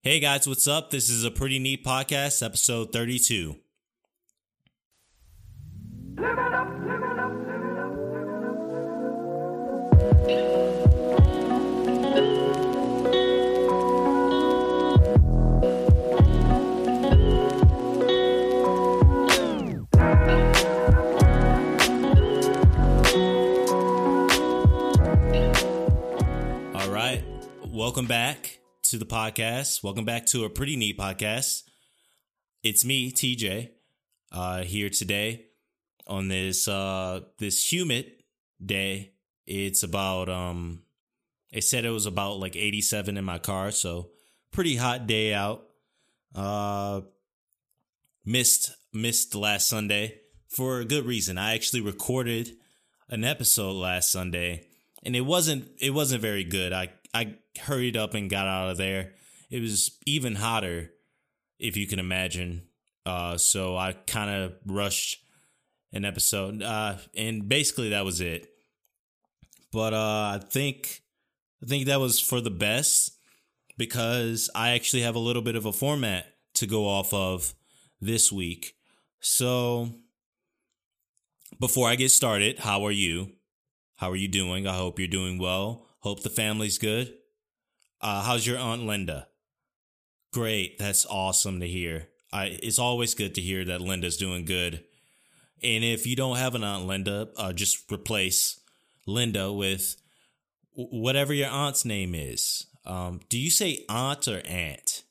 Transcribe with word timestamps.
Hey 0.00 0.20
guys, 0.20 0.46
what's 0.46 0.68
up? 0.68 0.90
This 0.90 1.10
is 1.10 1.24
a 1.24 1.30
pretty 1.30 1.58
neat 1.58 1.84
podcast, 1.84 2.40
episode 2.40 2.92
32. 2.92 3.56
All 26.72 26.88
right, 26.88 27.20
welcome 27.66 28.06
back 28.06 28.57
to 28.88 28.96
the 28.96 29.04
podcast. 29.04 29.84
Welcome 29.84 30.06
back 30.06 30.24
to 30.26 30.44
a 30.44 30.48
pretty 30.50 30.74
neat 30.74 30.96
podcast. 30.96 31.64
It's 32.62 32.86
me, 32.86 33.12
TJ, 33.12 33.68
uh, 34.32 34.62
here 34.62 34.88
today 34.88 35.44
on 36.06 36.28
this 36.28 36.66
uh, 36.66 37.20
this 37.36 37.70
humid 37.70 38.10
day. 38.64 39.12
It's 39.46 39.82
about 39.82 40.30
um, 40.30 40.84
it 41.52 41.64
said 41.64 41.84
it 41.84 41.90
was 41.90 42.06
about 42.06 42.40
like 42.40 42.56
87 42.56 43.18
in 43.18 43.24
my 43.26 43.38
car, 43.38 43.72
so 43.72 44.08
pretty 44.52 44.76
hot 44.76 45.06
day 45.06 45.34
out. 45.34 45.66
Uh, 46.34 47.02
missed 48.24 48.74
missed 48.94 49.34
last 49.34 49.68
Sunday 49.68 50.18
for 50.48 50.80
a 50.80 50.86
good 50.86 51.04
reason. 51.04 51.36
I 51.36 51.54
actually 51.54 51.82
recorded 51.82 52.56
an 53.10 53.22
episode 53.22 53.72
last 53.72 54.10
Sunday 54.10 54.64
and 55.02 55.14
it 55.14 55.22
wasn't 55.22 55.68
it 55.78 55.90
wasn't 55.90 56.22
very 56.22 56.44
good. 56.44 56.72
I 56.72 56.90
I 57.14 57.36
hurried 57.60 57.96
up 57.96 58.14
and 58.14 58.30
got 58.30 58.46
out 58.46 58.70
of 58.70 58.76
there. 58.76 59.12
It 59.50 59.60
was 59.60 59.96
even 60.06 60.36
hotter, 60.36 60.90
if 61.58 61.76
you 61.76 61.86
can 61.86 61.98
imagine. 61.98 62.68
Uh, 63.06 63.38
so 63.38 63.76
I 63.76 63.92
kind 63.92 64.30
of 64.30 64.54
rushed 64.66 65.18
an 65.92 66.04
episode, 66.04 66.62
uh, 66.62 66.96
and 67.16 67.48
basically 67.48 67.90
that 67.90 68.04
was 68.04 68.20
it. 68.20 68.46
But 69.72 69.94
uh, 69.94 70.36
I 70.36 70.40
think 70.50 71.02
I 71.62 71.66
think 71.66 71.86
that 71.86 72.00
was 72.00 72.20
for 72.20 72.40
the 72.40 72.50
best 72.50 73.16
because 73.76 74.50
I 74.54 74.70
actually 74.70 75.02
have 75.02 75.14
a 75.14 75.20
little 75.20 75.42
bit 75.42 75.56
of 75.56 75.64
a 75.64 75.72
format 75.72 76.26
to 76.54 76.66
go 76.66 76.86
off 76.86 77.14
of 77.14 77.54
this 78.00 78.30
week. 78.30 78.74
So 79.20 79.94
before 81.58 81.88
I 81.88 81.96
get 81.96 82.10
started, 82.10 82.58
how 82.58 82.84
are 82.84 82.92
you? 82.92 83.32
How 83.96 84.10
are 84.10 84.16
you 84.16 84.28
doing? 84.28 84.66
I 84.66 84.74
hope 84.74 84.98
you're 84.98 85.08
doing 85.08 85.38
well. 85.38 85.87
Hope 86.00 86.22
the 86.22 86.30
family's 86.30 86.78
good. 86.78 87.14
Uh, 88.00 88.22
how's 88.22 88.46
your 88.46 88.58
aunt 88.58 88.86
Linda? 88.86 89.28
Great. 90.32 90.78
That's 90.78 91.06
awesome 91.06 91.60
to 91.60 91.66
hear. 91.66 92.08
I, 92.32 92.58
it's 92.62 92.78
always 92.78 93.14
good 93.14 93.34
to 93.34 93.40
hear 93.40 93.64
that 93.64 93.80
Linda's 93.80 94.16
doing 94.16 94.44
good. 94.44 94.84
And 95.62 95.82
if 95.82 96.06
you 96.06 96.14
don't 96.14 96.36
have 96.36 96.54
an 96.54 96.62
aunt 96.62 96.86
Linda, 96.86 97.28
uh, 97.36 97.52
just 97.52 97.90
replace 97.90 98.60
Linda 99.06 99.52
with 99.52 99.96
whatever 100.74 101.32
your 101.32 101.48
aunt's 101.48 101.84
name 101.84 102.14
is. 102.14 102.66
Um, 102.84 103.20
do 103.28 103.38
you 103.38 103.50
say 103.50 103.84
aunt 103.88 104.28
or 104.28 104.40
aunt? 104.46 105.02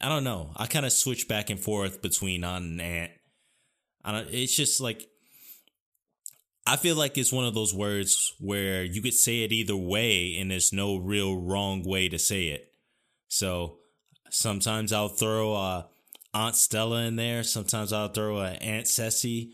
I 0.00 0.08
don't 0.08 0.24
know. 0.24 0.52
I 0.56 0.66
kind 0.66 0.86
of 0.86 0.92
switch 0.92 1.26
back 1.26 1.50
and 1.50 1.58
forth 1.58 2.00
between 2.00 2.44
aunt 2.44 2.64
and 2.64 2.80
aunt. 2.80 3.10
I 4.04 4.12
don't. 4.12 4.28
It's 4.30 4.54
just 4.54 4.80
like 4.80 5.08
I 6.68 6.76
feel 6.76 6.96
like 6.96 7.16
it's 7.16 7.32
one 7.32 7.46
of 7.46 7.54
those 7.54 7.72
words 7.72 8.34
where 8.38 8.84
you 8.84 9.00
could 9.00 9.14
say 9.14 9.42
it 9.42 9.52
either 9.52 9.74
way 9.74 10.36
and 10.36 10.50
there's 10.50 10.70
no 10.70 10.96
real 10.96 11.34
wrong 11.34 11.82
way 11.82 12.10
to 12.10 12.18
say 12.18 12.48
it. 12.48 12.70
So 13.28 13.78
sometimes 14.28 14.92
I'll 14.92 15.08
throw 15.08 15.54
uh, 15.54 15.84
Aunt 16.34 16.56
Stella 16.56 17.04
in 17.04 17.16
there. 17.16 17.42
Sometimes 17.42 17.90
I'll 17.90 18.10
throw 18.10 18.40
a 18.40 18.50
Aunt 18.50 18.86
Ceci. 18.86 19.52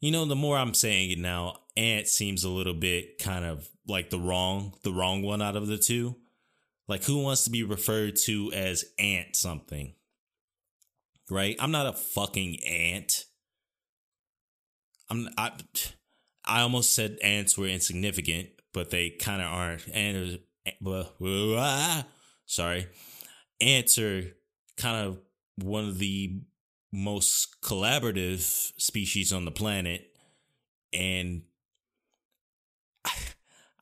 You 0.00 0.12
know, 0.12 0.24
the 0.24 0.36
more 0.36 0.56
I'm 0.56 0.72
saying 0.72 1.10
it 1.10 1.18
now, 1.18 1.56
Aunt 1.76 2.06
seems 2.06 2.44
a 2.44 2.48
little 2.48 2.74
bit 2.74 3.18
kind 3.18 3.44
of 3.44 3.68
like 3.88 4.10
the 4.10 4.20
wrong, 4.20 4.74
the 4.84 4.92
wrong 4.92 5.22
one 5.22 5.42
out 5.42 5.56
of 5.56 5.66
the 5.66 5.78
two. 5.78 6.14
Like 6.86 7.02
who 7.02 7.24
wants 7.24 7.42
to 7.44 7.50
be 7.50 7.64
referred 7.64 8.14
to 8.26 8.52
as 8.52 8.84
Aunt 9.00 9.34
something? 9.34 9.94
Right? 11.28 11.56
I'm 11.58 11.72
not 11.72 11.86
a 11.86 11.92
fucking 11.92 12.62
ant. 12.64 13.24
I'm 15.10 15.28
I 15.36 15.52
I 16.46 16.60
almost 16.60 16.94
said 16.94 17.18
ants 17.22 17.56
were 17.56 17.66
insignificant, 17.66 18.48
but 18.72 18.90
they 18.90 19.10
kind 19.10 19.40
of 19.40 19.48
aren't. 19.48 19.88
And 19.92 20.40
sorry, 22.46 22.86
ants 23.60 23.98
are 23.98 24.22
kind 24.76 25.06
of 25.06 25.18
one 25.56 25.88
of 25.88 25.98
the 25.98 26.40
most 26.92 27.60
collaborative 27.62 28.40
species 28.80 29.32
on 29.32 29.44
the 29.44 29.50
planet, 29.50 30.10
and 30.92 31.42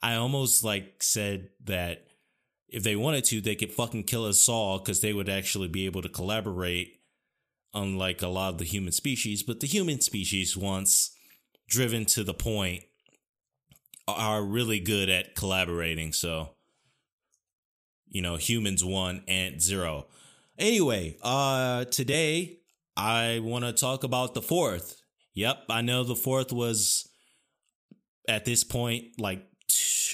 I 0.02 0.14
almost 0.14 0.64
like 0.64 1.02
said 1.02 1.50
that 1.64 2.06
if 2.68 2.82
they 2.82 2.96
wanted 2.96 3.24
to, 3.24 3.40
they 3.40 3.54
could 3.54 3.72
fucking 3.72 4.04
kill 4.04 4.24
us 4.24 4.48
all 4.48 4.78
because 4.78 5.00
they 5.00 5.12
would 5.12 5.28
actually 5.28 5.68
be 5.68 5.86
able 5.86 6.02
to 6.02 6.08
collaborate, 6.08 7.00
unlike 7.74 8.22
a 8.22 8.28
lot 8.28 8.54
of 8.54 8.58
the 8.58 8.64
human 8.64 8.92
species. 8.92 9.42
But 9.42 9.60
the 9.60 9.66
human 9.66 10.00
species 10.00 10.56
once 10.56 11.14
driven 11.68 12.04
to 12.06 12.24
the 12.24 12.34
point 12.34 12.84
are 14.08 14.42
really 14.42 14.80
good 14.80 15.08
at 15.08 15.34
collaborating. 15.34 16.12
So, 16.12 16.50
you 18.08 18.22
know, 18.22 18.36
humans 18.36 18.84
one, 18.84 19.22
ant 19.28 19.62
zero. 19.62 20.06
Anyway, 20.58 21.16
uh, 21.22 21.84
today 21.86 22.58
I 22.96 23.40
want 23.42 23.64
to 23.64 23.72
talk 23.72 24.04
about 24.04 24.34
the 24.34 24.42
fourth. 24.42 25.00
Yep, 25.34 25.64
I 25.70 25.80
know 25.80 26.04
the 26.04 26.16
fourth 26.16 26.52
was 26.52 27.08
at 28.28 28.44
this 28.44 28.64
point 28.64 29.18
like 29.18 29.46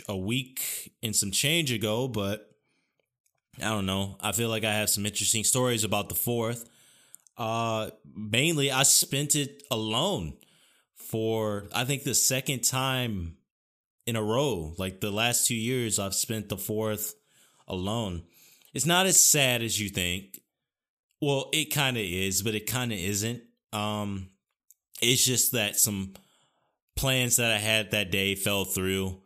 a 0.08 0.16
week 0.16 0.92
and 1.02 1.14
some 1.14 1.32
change 1.32 1.72
ago, 1.72 2.06
but 2.06 2.48
I 3.58 3.64
don't 3.64 3.86
know. 3.86 4.16
I 4.20 4.32
feel 4.32 4.48
like 4.48 4.64
I 4.64 4.74
have 4.74 4.90
some 4.90 5.06
interesting 5.06 5.42
stories 5.42 5.82
about 5.82 6.08
the 6.08 6.14
fourth. 6.14 6.68
Uh, 7.36 7.90
mainly, 8.14 8.70
I 8.70 8.84
spent 8.84 9.34
it 9.34 9.62
alone 9.70 10.34
for 11.08 11.66
I 11.74 11.84
think 11.84 12.04
the 12.04 12.14
second 12.14 12.64
time 12.64 13.38
in 14.08 14.16
a 14.16 14.22
row. 14.22 14.72
Like 14.78 15.00
the 15.00 15.10
last 15.10 15.46
two 15.46 15.54
years, 15.54 15.98
I've 15.98 16.14
spent 16.14 16.48
the 16.48 16.56
fourth 16.56 17.14
alone. 17.66 18.22
It's 18.72 18.86
not 18.86 19.04
as 19.04 19.22
sad 19.22 19.62
as 19.62 19.78
you 19.78 19.90
think. 19.90 20.40
Well, 21.20 21.50
it 21.52 21.66
kind 21.66 21.98
of 21.98 22.02
is, 22.02 22.42
but 22.42 22.54
it 22.54 22.66
kind 22.66 22.90
of 22.90 22.98
isn't. 22.98 23.42
Um, 23.70 24.30
it's 25.02 25.22
just 25.22 25.52
that 25.52 25.76
some 25.76 26.14
plans 26.96 27.36
that 27.36 27.52
I 27.52 27.58
had 27.58 27.90
that 27.90 28.10
day 28.10 28.34
fell 28.34 28.64
through 28.64 29.20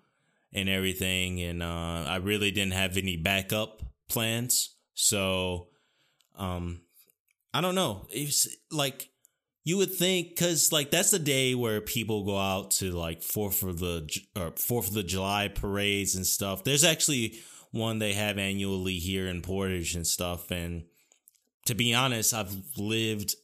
and 0.53 0.69
everything, 0.69 1.41
and 1.41 1.63
uh, 1.63 2.05
I 2.09 2.17
really 2.17 2.51
didn't 2.51 2.75
have 2.75 2.97
any 2.97 3.17
backup 3.17 3.83
plans. 4.09 4.75
So, 4.95 5.69
um, 6.37 6.81
I 7.55 7.61
don't 7.61 7.77
know. 7.77 8.09
It's 8.11 8.49
like 8.73 9.12
you 9.65 9.77
would 9.77 9.95
think 9.95 10.31
because 10.31 10.73
like 10.73 10.91
that's 10.91 11.11
the 11.11 11.19
day 11.19 11.55
where 11.55 11.81
people 11.81 12.25
go 12.25 12.37
out 12.37 12.73
to 12.73 12.91
like 12.91 13.23
fourth 13.23 13.63
of 13.63 13.79
the 13.79 14.09
or 14.37 14.53
fourth 14.57 14.89
of 14.89 14.95
the 14.95 15.03
july 15.03 15.49
parades 15.49 16.17
and 16.17 16.27
stuff. 16.27 16.65
There's 16.65 16.85
actually 16.85 17.41
one 17.73 17.99
they 17.99 18.13
have 18.13 18.39
annually 18.39 18.99
here 18.99 19.27
in 19.27 19.43
portage 19.43 19.95
and 19.95 20.07
stuff 20.07 20.51
and 20.51 20.85
to 21.67 21.75
be 21.75 21.93
honest 21.95 22.35
i've 22.35 22.55
lived 22.77 23.35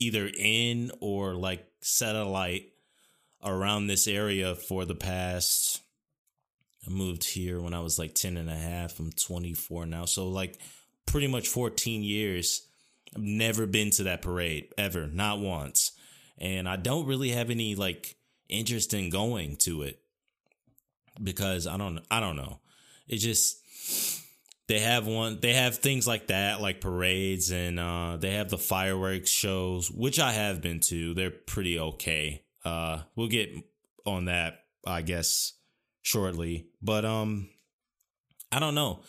either 0.00 0.28
in 0.38 0.90
or 1.00 1.34
like 1.34 1.66
satellite 1.80 2.64
around 3.44 3.86
this 3.86 4.08
area 4.08 4.54
for 4.54 4.84
the 4.84 4.94
past 4.94 5.82
i 6.86 6.90
moved 6.90 7.24
here 7.24 7.60
when 7.60 7.74
i 7.74 7.80
was 7.80 7.98
like 7.98 8.14
10 8.14 8.38
and 8.38 8.50
a 8.50 8.56
half 8.56 8.98
i'm 8.98 9.12
24 9.12 9.86
now 9.86 10.06
so 10.06 10.28
like 10.28 10.58
pretty 11.06 11.26
much 11.26 11.48
14 11.48 12.02
years 12.02 12.66
I've 13.14 13.22
never 13.22 13.66
been 13.66 13.90
to 13.90 14.04
that 14.04 14.22
parade 14.22 14.68
ever, 14.76 15.06
not 15.06 15.38
once. 15.38 15.92
And 16.38 16.68
I 16.68 16.76
don't 16.76 17.06
really 17.06 17.30
have 17.30 17.50
any 17.50 17.74
like 17.74 18.16
interest 18.48 18.92
in 18.92 19.10
going 19.10 19.56
to 19.56 19.82
it 19.82 20.00
because 21.22 21.66
I 21.66 21.76
don't 21.76 22.00
I 22.10 22.20
don't 22.20 22.36
know. 22.36 22.60
It 23.06 23.18
just 23.18 23.58
they 24.66 24.80
have 24.80 25.06
one 25.06 25.38
they 25.40 25.52
have 25.52 25.76
things 25.76 26.06
like 26.06 26.28
that 26.28 26.60
like 26.60 26.80
parades 26.80 27.50
and 27.50 27.78
uh 27.78 28.16
they 28.16 28.32
have 28.32 28.50
the 28.50 28.58
fireworks 28.58 29.30
shows 29.30 29.90
which 29.90 30.18
I 30.18 30.32
have 30.32 30.60
been 30.60 30.80
to. 30.80 31.14
They're 31.14 31.30
pretty 31.30 31.78
okay. 31.78 32.42
Uh 32.64 33.02
we'll 33.14 33.28
get 33.28 33.50
on 34.04 34.24
that 34.24 34.64
I 34.86 35.02
guess 35.02 35.52
shortly. 36.02 36.66
But 36.82 37.04
um 37.04 37.48
I 38.50 38.58
don't 38.58 38.74
know. 38.74 39.00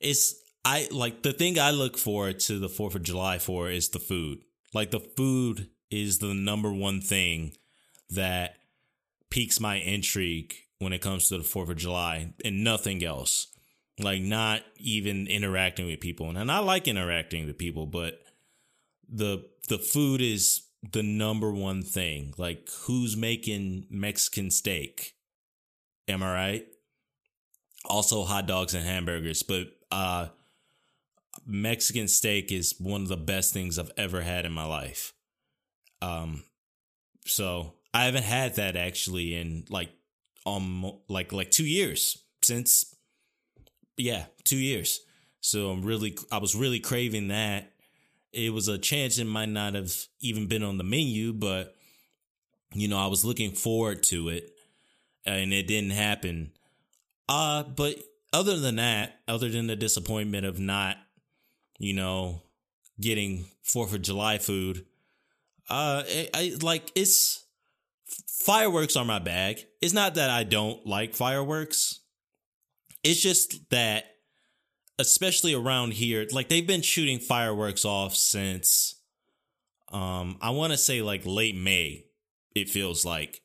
It's 0.00 0.41
I 0.64 0.88
like 0.90 1.22
the 1.22 1.32
thing 1.32 1.58
I 1.58 1.70
look 1.70 1.98
forward 1.98 2.40
to 2.40 2.58
the 2.58 2.68
4th 2.68 2.94
of 2.94 3.02
July 3.02 3.38
for 3.38 3.68
is 3.70 3.88
the 3.90 3.98
food. 3.98 4.40
Like 4.72 4.90
the 4.90 5.00
food 5.00 5.68
is 5.90 6.18
the 6.18 6.34
number 6.34 6.72
one 6.72 7.00
thing 7.00 7.54
that 8.10 8.56
piques 9.30 9.60
my 9.60 9.76
intrigue 9.76 10.54
when 10.78 10.92
it 10.92 11.00
comes 11.00 11.28
to 11.28 11.38
the 11.38 11.44
4th 11.44 11.70
of 11.70 11.76
July 11.76 12.32
and 12.44 12.64
nothing 12.64 13.04
else. 13.04 13.48
like 13.98 14.22
not 14.22 14.62
even 14.78 15.26
interacting 15.26 15.86
with 15.86 16.00
people. 16.00 16.30
And 16.36 16.50
I 16.50 16.58
like 16.60 16.88
interacting 16.88 17.46
with 17.46 17.58
people, 17.58 17.86
but 17.86 18.20
the 19.08 19.44
the 19.68 19.78
food 19.78 20.20
is 20.20 20.62
the 20.92 21.02
number 21.02 21.52
one 21.52 21.82
thing. 21.82 22.34
Like 22.38 22.68
who's 22.84 23.16
making 23.16 23.86
Mexican 23.90 24.50
steak? 24.50 25.14
Am 26.08 26.22
I 26.22 26.32
right? 26.32 26.66
Also 27.84 28.24
hot 28.24 28.46
dogs 28.46 28.74
and 28.74 28.84
hamburgers, 28.84 29.42
but 29.42 29.68
uh 29.90 30.28
Mexican 31.46 32.08
steak 32.08 32.52
is 32.52 32.74
one 32.78 33.02
of 33.02 33.08
the 33.08 33.16
best 33.16 33.52
things 33.52 33.78
I've 33.78 33.90
ever 33.96 34.20
had 34.20 34.44
in 34.44 34.52
my 34.52 34.64
life. 34.64 35.12
Um 36.00 36.44
so 37.24 37.74
I 37.94 38.04
haven't 38.04 38.24
had 38.24 38.56
that 38.56 38.76
actually 38.76 39.34
in 39.34 39.64
like 39.68 39.90
um 40.46 40.98
like 41.08 41.32
like 41.32 41.50
2 41.50 41.64
years 41.64 42.18
since 42.42 42.94
yeah, 43.96 44.24
2 44.44 44.56
years. 44.56 45.00
So 45.40 45.70
I'm 45.70 45.82
really 45.82 46.16
I 46.30 46.38
was 46.38 46.54
really 46.54 46.80
craving 46.80 47.28
that 47.28 47.72
it 48.32 48.52
was 48.52 48.68
a 48.68 48.78
chance 48.78 49.18
it 49.18 49.26
might 49.26 49.48
not 49.48 49.74
have 49.74 49.92
even 50.20 50.46
been 50.46 50.62
on 50.62 50.78
the 50.78 50.84
menu, 50.84 51.32
but 51.32 51.74
you 52.74 52.88
know, 52.88 52.98
I 52.98 53.06
was 53.06 53.24
looking 53.24 53.52
forward 53.52 54.02
to 54.04 54.30
it 54.30 54.50
and 55.24 55.52
it 55.52 55.66
didn't 55.66 55.90
happen. 55.90 56.52
Uh, 57.28 57.62
but 57.62 57.96
other 58.32 58.58
than 58.58 58.76
that, 58.76 59.20
other 59.28 59.50
than 59.50 59.66
the 59.66 59.76
disappointment 59.76 60.46
of 60.46 60.58
not, 60.58 60.96
you 61.82 61.92
know, 61.92 62.40
getting 63.00 63.44
4th 63.66 63.92
of 63.92 64.02
July 64.02 64.38
food, 64.38 64.86
uh, 65.68 66.04
I, 66.06 66.28
I 66.32 66.56
like 66.62 66.92
it's 66.94 67.44
fireworks 68.44 68.94
are 68.96 69.04
my 69.04 69.18
bag. 69.18 69.58
It's 69.80 69.92
not 69.92 70.14
that 70.14 70.30
I 70.30 70.44
don't 70.44 70.86
like 70.86 71.12
fireworks. 71.12 72.00
It's 73.02 73.20
just 73.20 73.68
that 73.70 74.04
especially 75.00 75.54
around 75.54 75.94
here, 75.94 76.24
like 76.30 76.48
they've 76.48 76.66
been 76.66 76.82
shooting 76.82 77.18
fireworks 77.18 77.84
off 77.84 78.14
since 78.14 79.00
um 79.90 80.38
I 80.40 80.50
want 80.50 80.72
to 80.72 80.78
say 80.78 81.02
like 81.02 81.22
late 81.26 81.56
May. 81.56 82.04
It 82.54 82.68
feels 82.68 83.04
like 83.04 83.40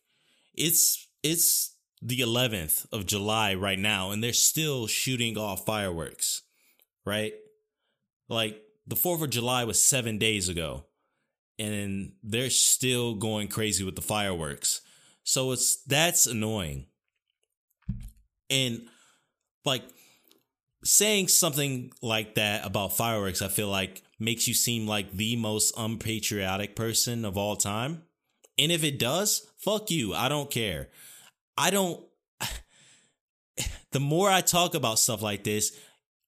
it's 0.54 1.08
it's 1.24 1.76
the 2.04 2.20
11th 2.20 2.86
of 2.94 3.08
July 3.08 3.56
right 3.56 3.80
now 3.80 4.12
and 4.12 4.24
they're 4.24 4.32
still 4.32 4.86
shooting 4.86 5.40
off 5.40 5.66
fireworks. 5.66 6.44
Right? 7.04 7.34
Like 8.30 8.62
the 8.86 8.96
4th 8.96 9.24
of 9.24 9.30
July 9.30 9.64
was 9.64 9.82
7 9.82 10.18
days 10.18 10.50
ago 10.50 10.86
and 11.60 12.14
they're 12.24 12.50
still 12.50 13.16
going 13.16 13.48
crazy 13.48 13.84
with 13.84 13.96
the 13.96 14.02
fireworks. 14.02 14.82
So 15.24 15.52
it's 15.52 15.82
that's 15.84 16.28
annoying. 16.28 16.88
And 18.50 18.88
like 19.66 19.84
saying 20.84 21.28
something 21.28 21.92
like 22.02 22.36
that 22.36 22.66
about 22.66 22.96
fireworks, 22.96 23.42
I 23.42 23.48
feel 23.48 23.68
like 23.68 24.04
makes 24.20 24.48
you 24.48 24.54
seem 24.54 24.88
like 24.88 25.12
the 25.12 25.36
most 25.36 25.74
unpatriotic 25.78 26.76
person 26.76 27.26
of 27.26 27.38
all 27.38 27.56
time. 27.56 28.04
And 28.58 28.72
if 28.72 28.84
it 28.84 29.00
does, 29.00 29.46
fuck 29.58 29.92
you. 29.92 30.14
I 30.14 30.30
don't 30.30 30.50
care. 30.50 30.90
I 31.58 31.70
don't. 31.72 32.04
The 33.92 34.02
more 34.02 34.30
I 34.30 34.42
talk 34.42 34.76
about 34.76 35.00
stuff 35.00 35.22
like 35.22 35.46
this, 35.46 35.72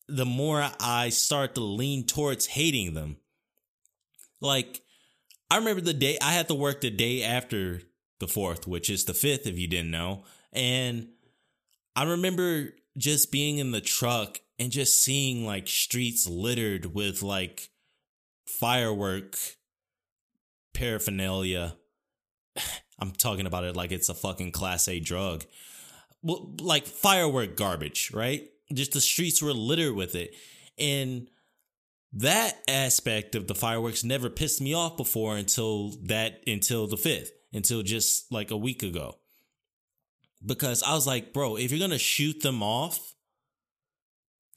the 0.10 0.26
more 0.26 0.70
I 0.80 1.10
start 1.10 1.56
to 1.56 1.62
lean 1.62 2.06
towards 2.06 2.48
hating 2.48 2.94
them. 2.94 3.18
Like, 4.42 4.82
I 5.50 5.58
remember 5.58 5.82
the 5.82 5.94
day 5.94 6.18
I 6.22 6.34
had 6.34 6.48
to 6.48 6.56
work 6.56 6.82
the 6.82 6.90
day 6.90 7.24
after 7.24 7.82
the 8.20 8.28
4th, 8.28 8.68
which 8.68 8.90
is 8.90 9.06
the 9.06 9.14
5th, 9.14 9.48
if 9.48 9.58
you 9.58 9.68
didn't 9.68 9.92
know. 9.92 10.24
And 10.54 11.10
I 11.96 12.04
remember 12.04 12.70
just 12.98 13.32
being 13.32 13.58
in 13.58 13.72
the 13.72 13.82
truck 13.82 14.40
and 14.58 14.72
just 14.72 15.04
seeing 15.04 15.46
like 15.46 15.68
streets 15.68 16.28
littered 16.28 16.94
with 16.94 17.24
like 17.24 17.70
firework 18.46 19.38
paraphernalia. 20.74 21.76
I'm 23.00 23.12
talking 23.12 23.46
about 23.46 23.64
it 23.64 23.76
like 23.76 23.92
it's 23.92 24.10
a 24.10 24.14
fucking 24.14 24.52
class 24.52 24.88
A 24.88 25.00
drug. 25.00 25.46
Well, 26.22 26.52
like 26.60 26.86
firework 26.86 27.56
garbage, 27.56 28.12
right? 28.14 28.50
Just 28.74 28.94
the 28.94 29.02
streets 29.02 29.42
were 29.42 29.54
littered 29.54 29.96
with 29.96 30.16
it. 30.16 30.36
And 30.78 31.28
that 32.14 32.58
aspect 32.68 33.36
of 33.36 33.48
the 33.48 33.56
fireworks 33.56 34.04
never 34.04 34.30
pissed 34.30 34.62
me 34.62 34.74
off 34.74 34.98
before 34.98 35.38
until 35.38 35.92
that 36.04 36.44
until 36.48 36.88
the 36.88 36.98
5th, 36.98 37.30
until 37.54 37.84
just 37.84 38.32
like 38.32 38.52
a 38.52 38.58
week 38.58 38.84
ago. 38.84 39.16
Because 40.46 40.84
I 40.84 40.94
was 40.94 41.06
like, 41.06 41.34
bro, 41.34 41.58
if 41.58 41.72
you're 41.72 41.80
going 41.80 41.92
to 41.92 41.98
shoot 41.98 42.42
them 42.42 42.64
off, 42.64 43.10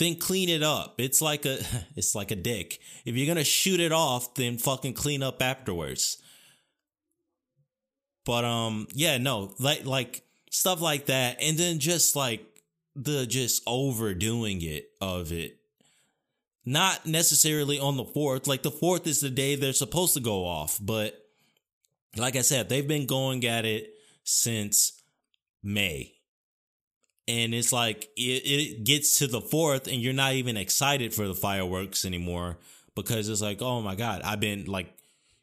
then 0.03 0.17
clean 0.17 0.49
it 0.49 0.63
up. 0.63 0.95
It's 0.99 1.21
like 1.21 1.47
a 1.47 1.59
it's 1.97 2.15
like 2.15 2.31
a 2.31 2.37
dick. 2.37 2.81
If 3.05 3.17
you're 3.17 3.27
gonna 3.27 3.45
shoot 3.45 3.81
it 3.81 3.93
off, 3.93 4.35
then 4.35 4.59
fucking 4.59 4.95
clean 4.95 5.23
up 5.23 5.41
afterwards. 5.41 6.19
But 8.25 8.45
um, 8.45 8.87
yeah, 8.93 9.19
no, 9.19 9.55
like 9.59 9.85
like 9.85 10.23
stuff 10.51 10.81
like 10.81 11.07
that, 11.07 11.39
and 11.41 11.57
then 11.57 11.79
just 11.79 12.17
like 12.17 12.45
the 12.95 13.27
just 13.27 13.63
overdoing 13.67 14.63
it 14.63 14.91
of 15.01 15.33
it. 15.33 15.59
Not 16.65 17.07
necessarily 17.07 17.79
on 17.79 17.97
the 17.97 18.05
fourth. 18.05 18.47
Like 18.47 18.63
the 18.63 18.71
fourth 18.71 19.07
is 19.07 19.21
the 19.21 19.31
day 19.31 19.57
they're 19.57 19.73
supposed 19.73 20.15
to 20.15 20.21
go 20.21 20.45
off, 20.45 20.79
but 20.81 21.19
like 22.17 22.37
I 22.37 22.43
said, 22.43 22.69
they've 22.69 22.87
been 22.87 23.07
going 23.07 23.45
at 23.45 23.65
it 23.65 23.95
since 24.23 25.03
May 25.63 26.13
and 27.29 27.55
it's 27.55 27.73
like 27.73 28.09
it, 28.17 28.43
it 28.45 28.85
gets 28.85 29.19
to 29.19 29.27
the 29.27 29.41
fourth 29.41 29.87
and 29.87 29.97
you're 29.97 30.13
not 30.13 30.35
even 30.35 30.57
excited 30.57 31.15
for 31.15 31.27
the 31.29 31.35
fireworks 31.35 32.05
anymore 32.05 32.59
because 32.95 33.29
it's 33.29 33.43
like 33.43 33.63
oh 33.63 33.81
my 33.81 33.95
god 33.95 34.23
i've 34.25 34.41
been 34.41 34.65
like 34.65 34.93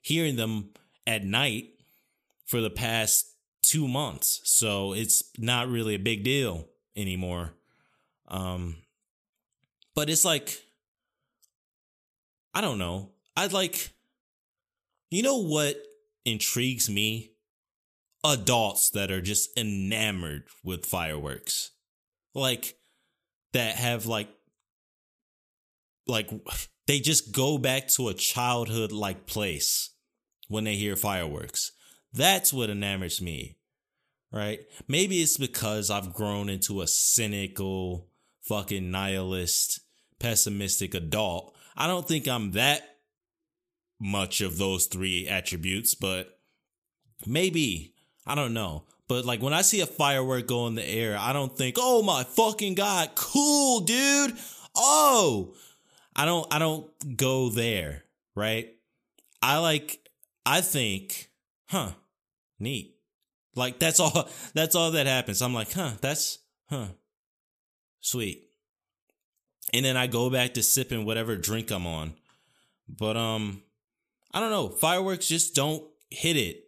hearing 0.01 0.35
them 0.35 0.69
at 1.07 1.23
night 1.23 1.69
for 2.45 2.61
the 2.61 2.69
past 2.69 3.33
two 3.61 3.87
months 3.87 4.41
so 4.43 4.93
it's 4.93 5.23
not 5.37 5.69
really 5.69 5.95
a 5.95 5.99
big 5.99 6.23
deal 6.23 6.67
anymore 6.99 7.53
um 8.27 8.75
but 9.95 10.09
it's 10.09 10.25
like 10.25 10.57
i 12.53 12.61
don't 12.61 12.77
know 12.77 13.11
i'd 13.37 13.53
like 13.53 13.91
you 15.09 15.23
know 15.23 15.37
what 15.41 15.77
intrigues 16.25 16.89
me 16.89 17.31
adults 18.23 18.89
that 18.91 19.11
are 19.11 19.21
just 19.21 19.57
enamored 19.57 20.43
with 20.63 20.85
fireworks. 20.85 21.71
Like 22.33 22.75
that 23.53 23.75
have 23.75 24.05
like 24.05 24.29
like 26.07 26.29
they 26.87 26.99
just 26.99 27.31
go 27.31 27.57
back 27.57 27.87
to 27.89 28.09
a 28.09 28.13
childhood 28.13 28.91
like 28.91 29.25
place 29.25 29.91
when 30.47 30.63
they 30.63 30.75
hear 30.75 30.95
fireworks. 30.95 31.71
That's 32.13 32.51
what 32.51 32.69
enamors 32.69 33.21
me. 33.21 33.57
Right? 34.31 34.59
Maybe 34.87 35.21
it's 35.21 35.37
because 35.37 35.89
I've 35.89 36.13
grown 36.13 36.49
into 36.49 36.81
a 36.81 36.87
cynical, 36.87 38.07
fucking 38.41 38.91
nihilist, 38.91 39.79
pessimistic 40.19 40.93
adult. 40.93 41.55
I 41.75 41.87
don't 41.87 42.07
think 42.07 42.27
I'm 42.27 42.51
that 42.51 42.97
much 43.99 44.41
of 44.41 44.57
those 44.57 44.85
three 44.85 45.27
attributes, 45.27 45.95
but 45.95 46.39
maybe 47.25 47.93
I 48.25 48.35
don't 48.35 48.53
know. 48.53 48.85
But 49.07 49.25
like 49.25 49.41
when 49.41 49.53
I 49.53 49.61
see 49.61 49.81
a 49.81 49.87
firework 49.87 50.47
go 50.47 50.67
in 50.67 50.75
the 50.75 50.87
air, 50.87 51.17
I 51.17 51.33
don't 51.33 51.57
think, 51.57 51.77
"Oh 51.79 52.03
my 52.03 52.23
fucking 52.23 52.75
god, 52.75 53.11
cool, 53.15 53.81
dude." 53.81 54.37
Oh, 54.75 55.55
I 56.15 56.25
don't 56.25 56.53
I 56.53 56.59
don't 56.59 57.17
go 57.17 57.49
there, 57.49 58.05
right? 58.35 58.69
I 59.41 59.57
like 59.57 60.07
I 60.45 60.61
think, 60.61 61.31
"Huh, 61.67 61.93
neat." 62.59 62.98
Like 63.55 63.79
that's 63.79 63.99
all 63.99 64.29
that's 64.53 64.75
all 64.75 64.91
that 64.91 65.07
happens. 65.07 65.41
I'm 65.41 65.53
like, 65.53 65.71
"Huh, 65.71 65.91
that's 66.01 66.39
huh. 66.69 66.87
Sweet." 68.01 68.45
And 69.73 69.85
then 69.85 69.97
I 69.97 70.07
go 70.07 70.29
back 70.29 70.55
to 70.55 70.63
sipping 70.63 71.05
whatever 71.05 71.35
drink 71.35 71.71
I'm 71.71 71.85
on. 71.85 72.13
But 72.87 73.17
um 73.17 73.63
I 74.33 74.39
don't 74.39 74.51
know, 74.51 74.69
fireworks 74.69 75.27
just 75.27 75.55
don't 75.55 75.83
hit 76.09 76.37
it 76.37 76.63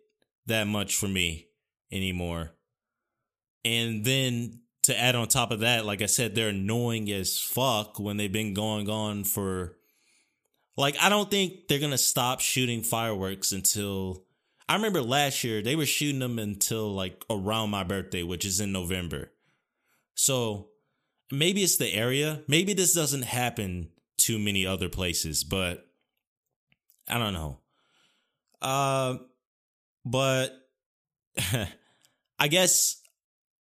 that 0.48 0.66
much 0.66 0.96
for 0.96 1.08
me 1.08 1.48
anymore. 1.92 2.52
And 3.64 4.04
then 4.04 4.62
to 4.84 5.00
add 5.00 5.16
on 5.16 5.28
top 5.28 5.52
of 5.52 5.60
that, 5.60 5.86
like 5.86 6.02
I 6.02 6.08
said, 6.08 6.34
they're 6.34 6.50
annoying 6.50 7.12
as 7.12 7.38
fuck 7.38 8.00
when 8.00 8.18
they've 8.18 8.32
been 8.32 8.56
going 8.56 8.90
on 8.90 9.24
for 9.24 9.78
like 10.78 10.96
I 11.00 11.10
don't 11.10 11.30
think 11.30 11.68
they're 11.68 11.80
gonna 11.80 11.98
stop 11.98 12.40
shooting 12.40 12.82
fireworks 12.82 13.52
until 13.52 14.24
I 14.68 14.76
remember 14.76 15.02
last 15.02 15.44
year 15.44 15.62
they 15.62 15.76
were 15.76 15.86
shooting 15.86 16.20
them 16.20 16.40
until 16.40 16.94
like 16.94 17.24
around 17.30 17.70
my 17.70 17.84
birthday, 17.84 18.24
which 18.24 18.46
is 18.46 18.60
in 18.60 18.72
November. 18.72 19.32
So 20.16 20.70
maybe 21.32 21.64
it's 21.64 21.78
the 21.78 21.94
area. 21.94 22.44
Maybe 22.48 22.74
this 22.74 22.94
doesn't 22.94 23.24
happen 23.24 23.90
too 24.18 24.40
many 24.40 24.66
other 24.66 24.90
places, 24.90 25.44
but 25.44 25.88
I 27.08 27.18
don't 27.18 27.34
know. 27.34 27.60
Uh 28.62 29.18
but 30.06 30.52
I 32.40 32.48
guess 32.48 33.02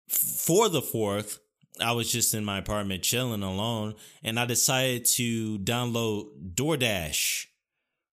for 0.07 0.69
the 0.69 0.81
fourth, 0.81 1.39
I 1.79 1.93
was 1.93 2.11
just 2.11 2.33
in 2.33 2.45
my 2.45 2.57
apartment 2.57 3.03
chilling 3.03 3.43
alone, 3.43 3.95
and 4.23 4.39
I 4.39 4.45
decided 4.45 5.05
to 5.15 5.57
download 5.59 6.53
DoorDash 6.53 7.45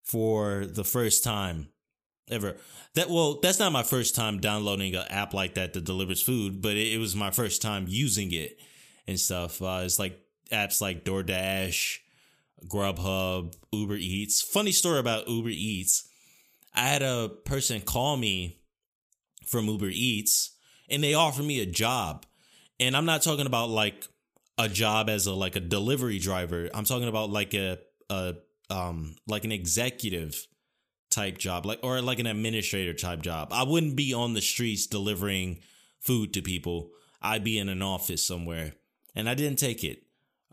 for 0.03 0.65
the 0.65 0.83
first 0.83 1.23
time 1.23 1.70
ever. 2.31 2.57
That 2.95 3.09
well, 3.09 3.39
that's 3.41 3.59
not 3.59 3.71
my 3.71 3.83
first 3.83 4.15
time 4.15 4.39
downloading 4.39 4.95
an 4.95 5.05
app 5.09 5.33
like 5.33 5.55
that 5.55 5.73
that 5.73 5.83
delivers 5.83 6.21
food, 6.21 6.61
but 6.61 6.75
it, 6.75 6.93
it 6.93 6.97
was 6.97 7.15
my 7.15 7.31
first 7.31 7.61
time 7.61 7.85
using 7.87 8.31
it 8.31 8.57
and 9.07 9.19
stuff. 9.19 9.61
Uh, 9.61 9.81
it's 9.83 9.99
like 9.99 10.19
apps 10.51 10.81
like 10.81 11.05
DoorDash, 11.05 11.97
Grubhub, 12.67 13.55
Uber 13.71 13.95
Eats. 13.95 14.41
Funny 14.41 14.71
story 14.71 14.99
about 14.99 15.27
Uber 15.27 15.49
Eats. 15.49 16.07
I 16.73 16.87
had 16.87 17.01
a 17.01 17.29
person 17.45 17.81
call 17.81 18.17
me 18.17 18.61
from 19.45 19.67
Uber 19.67 19.89
Eats 19.91 20.51
and 20.89 21.03
they 21.03 21.13
offered 21.13 21.45
me 21.45 21.61
a 21.61 21.65
job. 21.65 22.25
And 22.79 22.95
I'm 22.95 23.05
not 23.05 23.21
talking 23.21 23.45
about 23.45 23.69
like 23.69 24.07
a 24.57 24.67
job 24.67 25.09
as 25.09 25.25
a 25.25 25.33
like 25.33 25.55
a 25.55 25.59
delivery 25.59 26.19
driver. 26.19 26.69
I'm 26.73 26.85
talking 26.85 27.07
about 27.07 27.29
like 27.29 27.53
a 27.53 27.79
a 28.09 28.35
um 28.69 29.15
like 29.27 29.45
an 29.45 29.51
executive 29.51 30.47
type 31.11 31.37
job, 31.37 31.65
like 31.65 31.79
or 31.83 32.01
like 32.01 32.19
an 32.19 32.27
administrator 32.27 32.93
type 32.93 33.21
job. 33.21 33.49
I 33.51 33.63
wouldn't 33.63 33.95
be 33.95 34.13
on 34.13 34.33
the 34.33 34.41
streets 34.41 34.87
delivering 34.87 35.59
food 35.99 36.33
to 36.33 36.41
people. 36.41 36.91
I'd 37.21 37.43
be 37.43 37.57
in 37.57 37.69
an 37.69 37.81
office 37.81 38.25
somewhere. 38.25 38.73
And 39.15 39.29
I 39.29 39.35
didn't 39.35 39.59
take 39.59 39.83
it. 39.83 40.03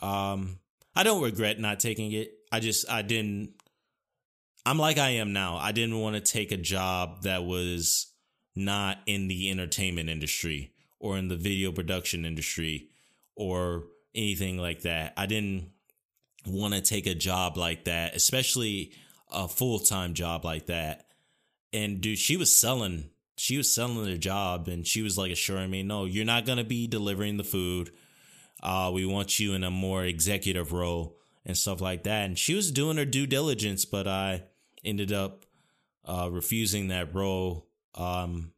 Um 0.01 0.59
I 0.95 1.03
don't 1.05 1.23
regret 1.23 1.59
not 1.59 1.81
taking 1.81 2.13
it. 2.13 2.33
I 2.51 2.61
just 2.61 2.91
I 2.91 3.03
didn't 3.03 3.53
I'm 4.67 4.79
like 4.79 4.99
I 4.99 5.11
am 5.11 5.33
now. 5.33 5.57
I 5.57 5.73
didn't 5.73 5.99
want 5.99 6.17
to 6.17 6.21
take 6.21 6.53
a 6.53 6.57
job 6.57 7.23
that 7.23 7.45
was 7.45 8.13
not 8.55 8.99
in 9.07 9.29
the 9.29 9.51
entertainment 9.51 10.11
industry 10.11 10.73
or 10.99 11.17
in 11.17 11.29
the 11.29 11.37
video 11.37 11.73
production 11.73 12.25
industry 12.25 12.89
or 13.37 13.85
anything 14.15 14.59
like 14.59 14.83
that. 14.83 15.15
I 15.17 15.27
didn't 15.27 15.71
want 16.47 16.75
to 16.75 16.81
take 16.81 17.07
a 17.07 17.15
job 17.15 17.57
like 17.57 17.85
that, 17.85 18.15
especially 18.15 18.93
a 19.31 19.49
full 19.49 19.79
time 19.79 20.15
job 20.15 20.45
like 20.45 20.67
that. 20.67 21.07
And 21.73 22.01
dude, 22.01 22.19
she 22.19 22.37
was 22.37 22.55
selling, 22.55 23.11
she 23.37 23.57
was 23.57 23.73
selling 23.73 24.05
the 24.05 24.19
job 24.19 24.69
and 24.69 24.87
she 24.87 25.03
was 25.03 25.19
like 25.19 25.31
assuring 25.31 25.71
me, 25.71 25.83
no, 25.83 26.05
you're 26.05 26.25
not 26.25 26.47
to 26.47 26.65
be 26.65 26.87
delivering 26.87 27.37
the 27.37 27.45
food. 27.45 27.91
Uh, 28.63 28.91
we 28.93 29.05
want 29.05 29.39
you 29.39 29.55
in 29.55 29.63
a 29.63 29.71
more 29.71 30.05
executive 30.05 30.73
role 30.73 31.17
and 31.45 31.57
stuff 31.57 31.81
like 31.81 32.05
that. 32.05 32.25
And 32.25 32.39
she 32.39 32.55
was 32.55 32.73
doing 32.73 32.97
her 32.97 33.05
due 33.05 33.27
diligence, 33.27 33.85
but 33.85 34.09
I 34.09 34.45
ended 34.85 35.13
up 35.13 35.45
uh, 36.05 36.29
refusing 36.31 36.89
that 36.89 37.15
role. 37.15 37.69
Um, 37.95 38.53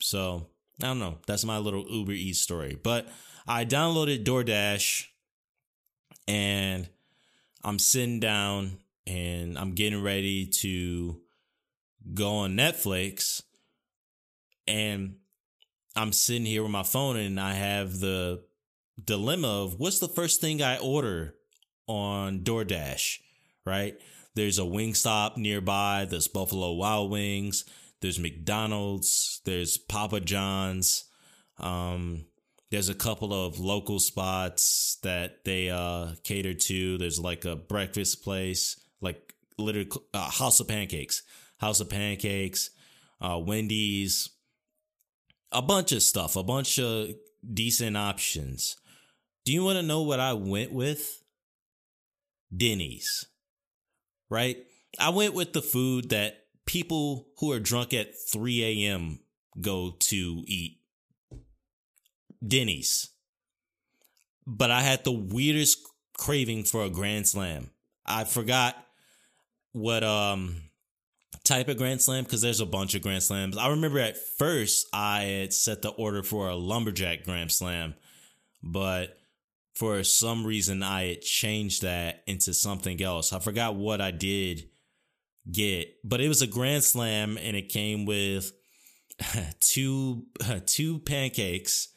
so 0.00 0.48
I 0.82 0.86
don't 0.86 0.98
know. 0.98 1.18
That's 1.26 1.44
my 1.44 1.58
little 1.58 1.84
Uber 1.88 2.12
Eats 2.12 2.40
story. 2.40 2.78
But 2.80 3.08
I 3.46 3.64
downloaded 3.64 4.24
DoorDash 4.24 5.06
and 6.26 6.88
I'm 7.64 7.78
sitting 7.78 8.20
down 8.20 8.78
and 9.08 9.58
I'm 9.58 9.72
getting 9.72 10.02
ready 10.02 10.46
to 10.60 11.20
go 12.12 12.36
on 12.36 12.56
Netflix 12.56 13.42
and 14.66 15.16
I'm 15.96 16.12
sitting 16.12 16.44
here 16.44 16.62
with 16.62 16.70
my 16.70 16.82
phone 16.82 17.16
and 17.16 17.40
I 17.40 17.54
have 17.54 17.98
the 17.98 18.44
dilemma 19.02 19.64
of 19.64 19.80
what's 19.80 19.98
the 19.98 20.08
first 20.08 20.40
thing 20.40 20.62
I 20.62 20.76
order 20.78 21.34
on 21.86 22.40
DoorDash, 22.40 23.18
right? 23.64 23.94
There's 24.34 24.58
a 24.58 24.62
Wingstop 24.62 25.38
nearby, 25.38 26.06
there's 26.08 26.28
Buffalo 26.28 26.74
Wild 26.74 27.10
Wings, 27.10 27.64
there's 28.02 28.18
McDonald's, 28.18 29.40
there's 29.44 29.78
Papa 29.78 30.20
John's. 30.20 31.04
Um, 31.58 32.26
there's 32.70 32.90
a 32.90 32.94
couple 32.94 33.32
of 33.32 33.58
local 33.58 33.98
spots 33.98 34.98
that 35.02 35.44
they 35.44 35.70
uh 35.70 36.10
cater 36.22 36.52
to. 36.52 36.98
There's 36.98 37.18
like 37.18 37.46
a 37.46 37.56
breakfast 37.56 38.22
place, 38.22 38.76
like 39.00 39.34
literally 39.58 39.90
uh, 40.14 40.30
House 40.30 40.60
of 40.60 40.68
Pancakes, 40.68 41.22
House 41.58 41.80
of 41.80 41.90
Pancakes, 41.90 42.70
uh, 43.20 43.38
Wendy's, 43.38 44.30
a 45.52 45.62
bunch 45.62 45.92
of 45.92 46.02
stuff, 46.02 46.36
a 46.36 46.42
bunch 46.42 46.78
of 46.78 47.10
decent 47.52 47.96
options. 47.96 48.76
Do 49.44 49.52
you 49.52 49.64
want 49.64 49.78
to 49.78 49.82
know 49.82 50.02
what 50.02 50.20
I 50.20 50.34
went 50.34 50.72
with? 50.72 51.22
Denny's. 52.54 53.26
Right? 54.30 54.58
I 54.98 55.10
went 55.10 55.34
with 55.34 55.52
the 55.52 55.62
food 55.62 56.10
that 56.10 56.44
people 56.66 57.28
who 57.38 57.52
are 57.52 57.60
drunk 57.60 57.94
at 57.94 58.14
3 58.30 58.86
a.m. 58.86 59.20
go 59.60 59.96
to 60.00 60.44
eat. 60.46 60.80
Denny's. 62.46 63.08
But 64.46 64.70
I 64.70 64.82
had 64.82 65.04
the 65.04 65.12
weirdest 65.12 65.78
craving 66.16 66.64
for 66.64 66.84
a 66.84 66.90
Grand 66.90 67.26
Slam. 67.26 67.70
I 68.04 68.24
forgot 68.24 68.76
what 69.78 70.04
um 70.04 70.62
type 71.44 71.68
of 71.68 71.78
Grand 71.78 72.02
Slam 72.02 72.24
because 72.24 72.42
there's 72.42 72.60
a 72.60 72.66
bunch 72.66 72.94
of 72.94 73.02
Grand 73.02 73.22
Slams. 73.22 73.56
I 73.56 73.68
remember 73.68 73.98
at 73.98 74.18
first 74.38 74.86
I 74.92 75.22
had 75.22 75.52
set 75.52 75.82
the 75.82 75.90
order 75.90 76.22
for 76.22 76.48
a 76.48 76.56
lumberjack 76.56 77.24
Grand 77.24 77.50
Slam, 77.50 77.94
but 78.62 79.18
for 79.74 80.02
some 80.04 80.44
reason 80.44 80.82
I 80.82 81.08
had 81.08 81.22
changed 81.22 81.82
that 81.82 82.22
into 82.26 82.52
something 82.52 83.00
else. 83.00 83.32
I 83.32 83.38
forgot 83.38 83.76
what 83.76 84.00
I 84.00 84.10
did 84.10 84.68
get, 85.50 85.94
but 86.04 86.20
it 86.20 86.28
was 86.28 86.42
a 86.42 86.46
grand 86.46 86.84
slam 86.84 87.38
and 87.38 87.56
it 87.56 87.68
came 87.68 88.04
with 88.04 88.52
two 89.60 90.26
two 90.66 90.98
pancakes, 90.98 91.88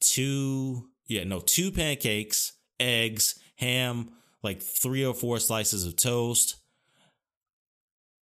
two 0.00 0.88
yeah, 1.06 1.24
no, 1.24 1.40
two 1.40 1.70
pancakes, 1.70 2.52
eggs, 2.80 3.38
ham, 3.56 4.10
like 4.42 4.62
three 4.62 5.04
or 5.04 5.14
four 5.14 5.38
slices 5.40 5.86
of 5.86 5.96
toast, 5.96 6.56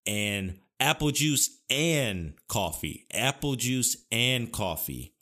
and 0.06 0.58
apple 0.78 1.10
juice 1.10 1.60
and 1.68 2.34
coffee. 2.48 3.06
Apple 3.12 3.54
juice 3.56 3.96
and 4.10 4.52
coffee. 4.52 5.14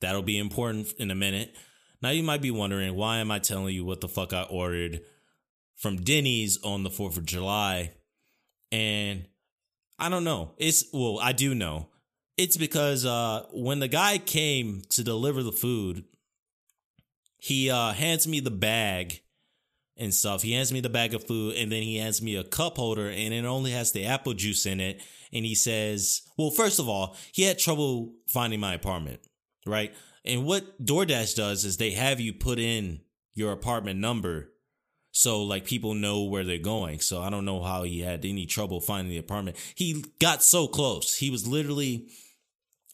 That'll 0.00 0.22
be 0.22 0.38
important 0.38 0.92
in 0.98 1.10
a 1.10 1.14
minute. 1.14 1.54
Now 2.02 2.10
you 2.10 2.22
might 2.22 2.42
be 2.42 2.50
wondering, 2.50 2.96
why 2.96 3.18
am 3.18 3.30
I 3.30 3.38
telling 3.38 3.74
you 3.74 3.84
what 3.84 4.00
the 4.00 4.08
fuck 4.08 4.32
I 4.32 4.42
ordered 4.42 5.02
from 5.76 5.96
Denny's 5.96 6.58
on 6.62 6.82
the 6.82 6.90
4th 6.90 7.16
of 7.16 7.24
July? 7.24 7.92
And 8.72 9.26
I 9.98 10.08
don't 10.08 10.24
know. 10.24 10.54
It's, 10.58 10.84
well, 10.92 11.20
I 11.20 11.32
do 11.32 11.54
know. 11.54 11.88
It's 12.36 12.56
because 12.56 13.06
uh, 13.06 13.44
when 13.52 13.78
the 13.78 13.88
guy 13.88 14.18
came 14.18 14.82
to 14.90 15.04
deliver 15.04 15.42
the 15.42 15.52
food, 15.52 16.04
he 17.38 17.70
uh, 17.70 17.92
hands 17.92 18.26
me 18.26 18.40
the 18.40 18.50
bag 18.50 19.20
and 19.96 20.14
stuff. 20.14 20.42
He 20.42 20.52
hands 20.52 20.72
me 20.72 20.80
the 20.80 20.88
bag 20.88 21.14
of 21.14 21.24
food 21.24 21.56
and 21.56 21.70
then 21.70 21.82
he 21.82 21.98
hands 21.98 22.22
me 22.22 22.36
a 22.36 22.44
cup 22.44 22.76
holder 22.76 23.08
and 23.08 23.34
it 23.34 23.44
only 23.44 23.72
has 23.72 23.92
the 23.92 24.06
apple 24.06 24.34
juice 24.34 24.66
in 24.66 24.80
it. 24.80 25.02
And 25.32 25.44
he 25.44 25.54
says, 25.54 26.22
well, 26.36 26.50
first 26.50 26.78
of 26.78 26.88
all, 26.88 27.16
he 27.32 27.42
had 27.42 27.58
trouble 27.58 28.14
finding 28.28 28.60
my 28.60 28.74
apartment, 28.74 29.20
right? 29.66 29.94
And 30.24 30.44
what 30.44 30.84
DoorDash 30.84 31.34
does 31.34 31.64
is 31.64 31.76
they 31.76 31.92
have 31.92 32.20
you 32.20 32.32
put 32.32 32.58
in 32.58 33.00
your 33.34 33.52
apartment 33.52 33.98
number 33.98 34.52
so 35.12 35.42
like 35.42 35.66
people 35.66 35.94
know 35.94 36.24
where 36.24 36.44
they're 36.44 36.58
going. 36.58 37.00
So 37.00 37.20
I 37.20 37.30
don't 37.30 37.44
know 37.44 37.62
how 37.62 37.82
he 37.82 38.00
had 38.00 38.24
any 38.24 38.46
trouble 38.46 38.80
finding 38.80 39.10
the 39.10 39.18
apartment. 39.18 39.56
He 39.74 40.04
got 40.20 40.42
so 40.42 40.66
close. 40.66 41.16
He 41.16 41.30
was 41.30 41.46
literally 41.46 42.08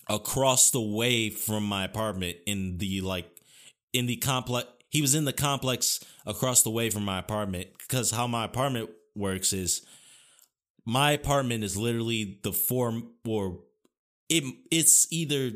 across 0.08 0.70
the 0.70 0.80
way 0.80 1.30
from 1.30 1.62
my 1.64 1.84
apartment 1.84 2.38
in 2.46 2.78
the 2.78 3.02
like 3.02 3.30
in 3.92 4.06
the 4.06 4.16
complex 4.16 4.68
he 4.88 5.02
was 5.02 5.14
in 5.14 5.24
the 5.24 5.32
complex 5.32 6.04
across 6.26 6.62
the 6.62 6.70
way 6.70 6.90
from 6.90 7.04
my 7.04 7.18
apartment 7.18 7.68
because 7.78 8.10
how 8.10 8.26
my 8.26 8.44
apartment 8.44 8.90
works 9.14 9.52
is 9.52 9.82
my 10.84 11.12
apartment 11.12 11.64
is 11.64 11.76
literally 11.76 12.38
the 12.42 12.52
form 12.52 13.10
or 13.26 13.60
it 14.28 14.44
it's 14.70 15.06
either 15.10 15.52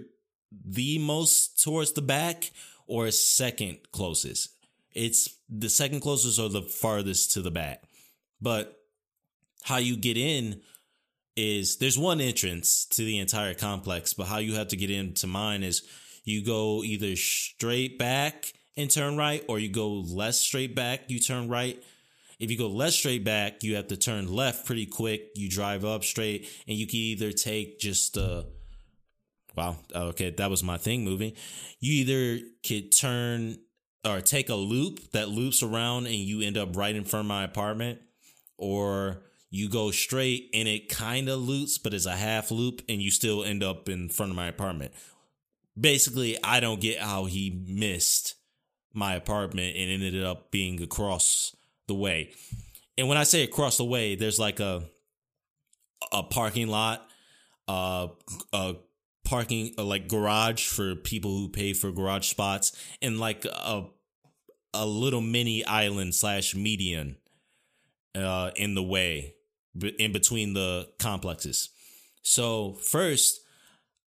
the 0.64 0.98
most 0.98 1.62
towards 1.62 1.92
the 1.92 2.02
back 2.02 2.50
or 2.86 3.10
second 3.10 3.78
closest. 3.92 4.50
It's 4.94 5.38
the 5.48 5.70
second 5.70 6.00
closest 6.00 6.38
or 6.38 6.50
the 6.50 6.62
farthest 6.62 7.32
to 7.32 7.42
the 7.42 7.50
back. 7.50 7.84
But 8.40 8.76
how 9.62 9.78
you 9.78 9.96
get 9.96 10.18
in 10.18 10.60
is 11.36 11.78
there's 11.78 11.98
one 11.98 12.20
entrance 12.20 12.84
to 12.86 13.02
the 13.04 13.18
entire 13.18 13.54
complex, 13.54 14.12
but 14.12 14.26
how 14.26 14.38
you 14.38 14.54
have 14.56 14.68
to 14.68 14.76
get 14.76 14.90
into 14.90 15.26
mine 15.26 15.62
is 15.62 15.82
you 16.24 16.44
go 16.44 16.82
either 16.82 17.16
straight 17.16 17.98
back 17.98 18.52
and 18.76 18.90
turn 18.90 19.16
right, 19.16 19.44
or 19.48 19.58
you 19.58 19.68
go 19.68 19.90
less 19.92 20.40
straight 20.40 20.74
back, 20.74 21.02
you 21.08 21.18
turn 21.18 21.48
right. 21.48 21.82
If 22.38 22.50
you 22.50 22.58
go 22.58 22.68
less 22.68 22.96
straight 22.96 23.24
back, 23.24 23.62
you 23.62 23.76
have 23.76 23.88
to 23.88 23.96
turn 23.96 24.32
left 24.32 24.66
pretty 24.66 24.86
quick. 24.86 25.30
You 25.36 25.48
drive 25.48 25.84
up 25.84 26.04
straight, 26.04 26.48
and 26.66 26.76
you 26.76 26.86
can 26.86 26.96
either 26.96 27.32
take 27.32 27.78
just 27.78 28.14
the 28.14 28.46
Wow. 29.54 29.76
Okay, 29.94 30.30
that 30.30 30.50
was 30.50 30.62
my 30.62 30.78
thing 30.78 31.04
moving. 31.04 31.32
You 31.78 31.92
either 32.04 32.44
could 32.66 32.90
turn 32.90 33.58
or 34.04 34.20
take 34.20 34.48
a 34.48 34.54
loop 34.54 35.12
that 35.12 35.28
loops 35.28 35.62
around 35.62 36.06
and 36.06 36.16
you 36.16 36.40
end 36.40 36.56
up 36.56 36.74
right 36.76 36.96
in 36.96 37.04
front 37.04 37.26
of 37.26 37.28
my 37.28 37.44
apartment, 37.44 38.00
or 38.56 39.22
you 39.50 39.68
go 39.68 39.90
straight 39.90 40.48
and 40.54 40.66
it 40.66 40.88
kind 40.88 41.28
of 41.28 41.38
loops, 41.38 41.76
but 41.76 41.92
it's 41.92 42.06
a 42.06 42.16
half 42.16 42.50
loop 42.50 42.80
and 42.88 43.02
you 43.02 43.10
still 43.10 43.44
end 43.44 43.62
up 43.62 43.88
in 43.88 44.08
front 44.08 44.30
of 44.30 44.36
my 44.36 44.48
apartment. 44.48 44.92
basically, 45.78 46.42
I 46.42 46.60
don't 46.60 46.80
get 46.80 46.98
how 46.98 47.26
he 47.26 47.64
missed 47.66 48.34
my 48.94 49.14
apartment 49.14 49.76
and 49.76 49.90
ended 49.90 50.22
up 50.22 50.50
being 50.50 50.82
across 50.82 51.54
the 51.88 51.94
way. 51.94 52.32
And 52.98 53.08
when 53.08 53.18
I 53.18 53.24
say 53.24 53.42
across 53.42 53.76
the 53.76 53.84
way, 53.84 54.14
there's 54.14 54.38
like 54.38 54.60
a 54.60 54.84
a 56.12 56.22
parking 56.22 56.68
lot, 56.68 57.06
uh, 57.68 58.08
a 58.52 58.74
parking 59.24 59.74
uh, 59.78 59.84
like 59.84 60.08
garage 60.08 60.66
for 60.66 60.94
people 60.94 61.30
who 61.30 61.48
pay 61.48 61.72
for 61.72 61.90
garage 61.92 62.28
spots, 62.28 62.72
and 63.00 63.18
like 63.18 63.44
a 63.44 63.86
a 64.74 64.86
little 64.86 65.20
mini 65.20 65.64
island 65.64 66.14
slash 66.14 66.54
median 66.54 67.16
uh, 68.14 68.50
in 68.56 68.74
the 68.74 68.82
way 68.82 69.34
in 69.98 70.12
between 70.12 70.54
the 70.54 70.88
complexes. 70.98 71.70
So 72.22 72.74
first, 72.74 73.40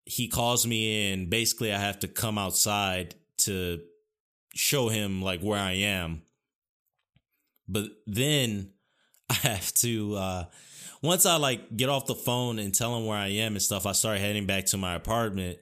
he 0.06 0.28
calls 0.28 0.66
me 0.66 1.12
in. 1.12 1.30
Basically, 1.30 1.74
I 1.74 1.80
have 1.80 2.00
to 2.00 2.08
come 2.08 2.38
outside 2.38 3.16
to 3.40 3.82
show 4.56 4.90
him 4.90 5.22
like 5.22 5.42
where 5.42 5.60
I 5.60 5.74
am. 5.74 6.22
But 7.68 7.86
then 8.08 8.72
I 9.30 9.34
have 9.36 9.74
to 9.76 10.16
uh 10.16 10.46
once 11.02 11.26
I 11.26 11.38
like 11.38 11.76
get 11.76 11.90
off 11.90 12.08
the 12.08 12.16
phone 12.16 12.58
and 12.58 12.74
tell 12.74 12.98
him 12.98 13.06
where 13.06 13.18
I 13.18 13.28
am 13.28 13.54
and 13.54 13.62
stuff, 13.62 13.86
I 13.86 13.92
start 13.92 14.20
heading 14.20 14.46
back 14.46 14.66
to 14.68 14.78
my 14.78 14.96
apartment 14.96 15.60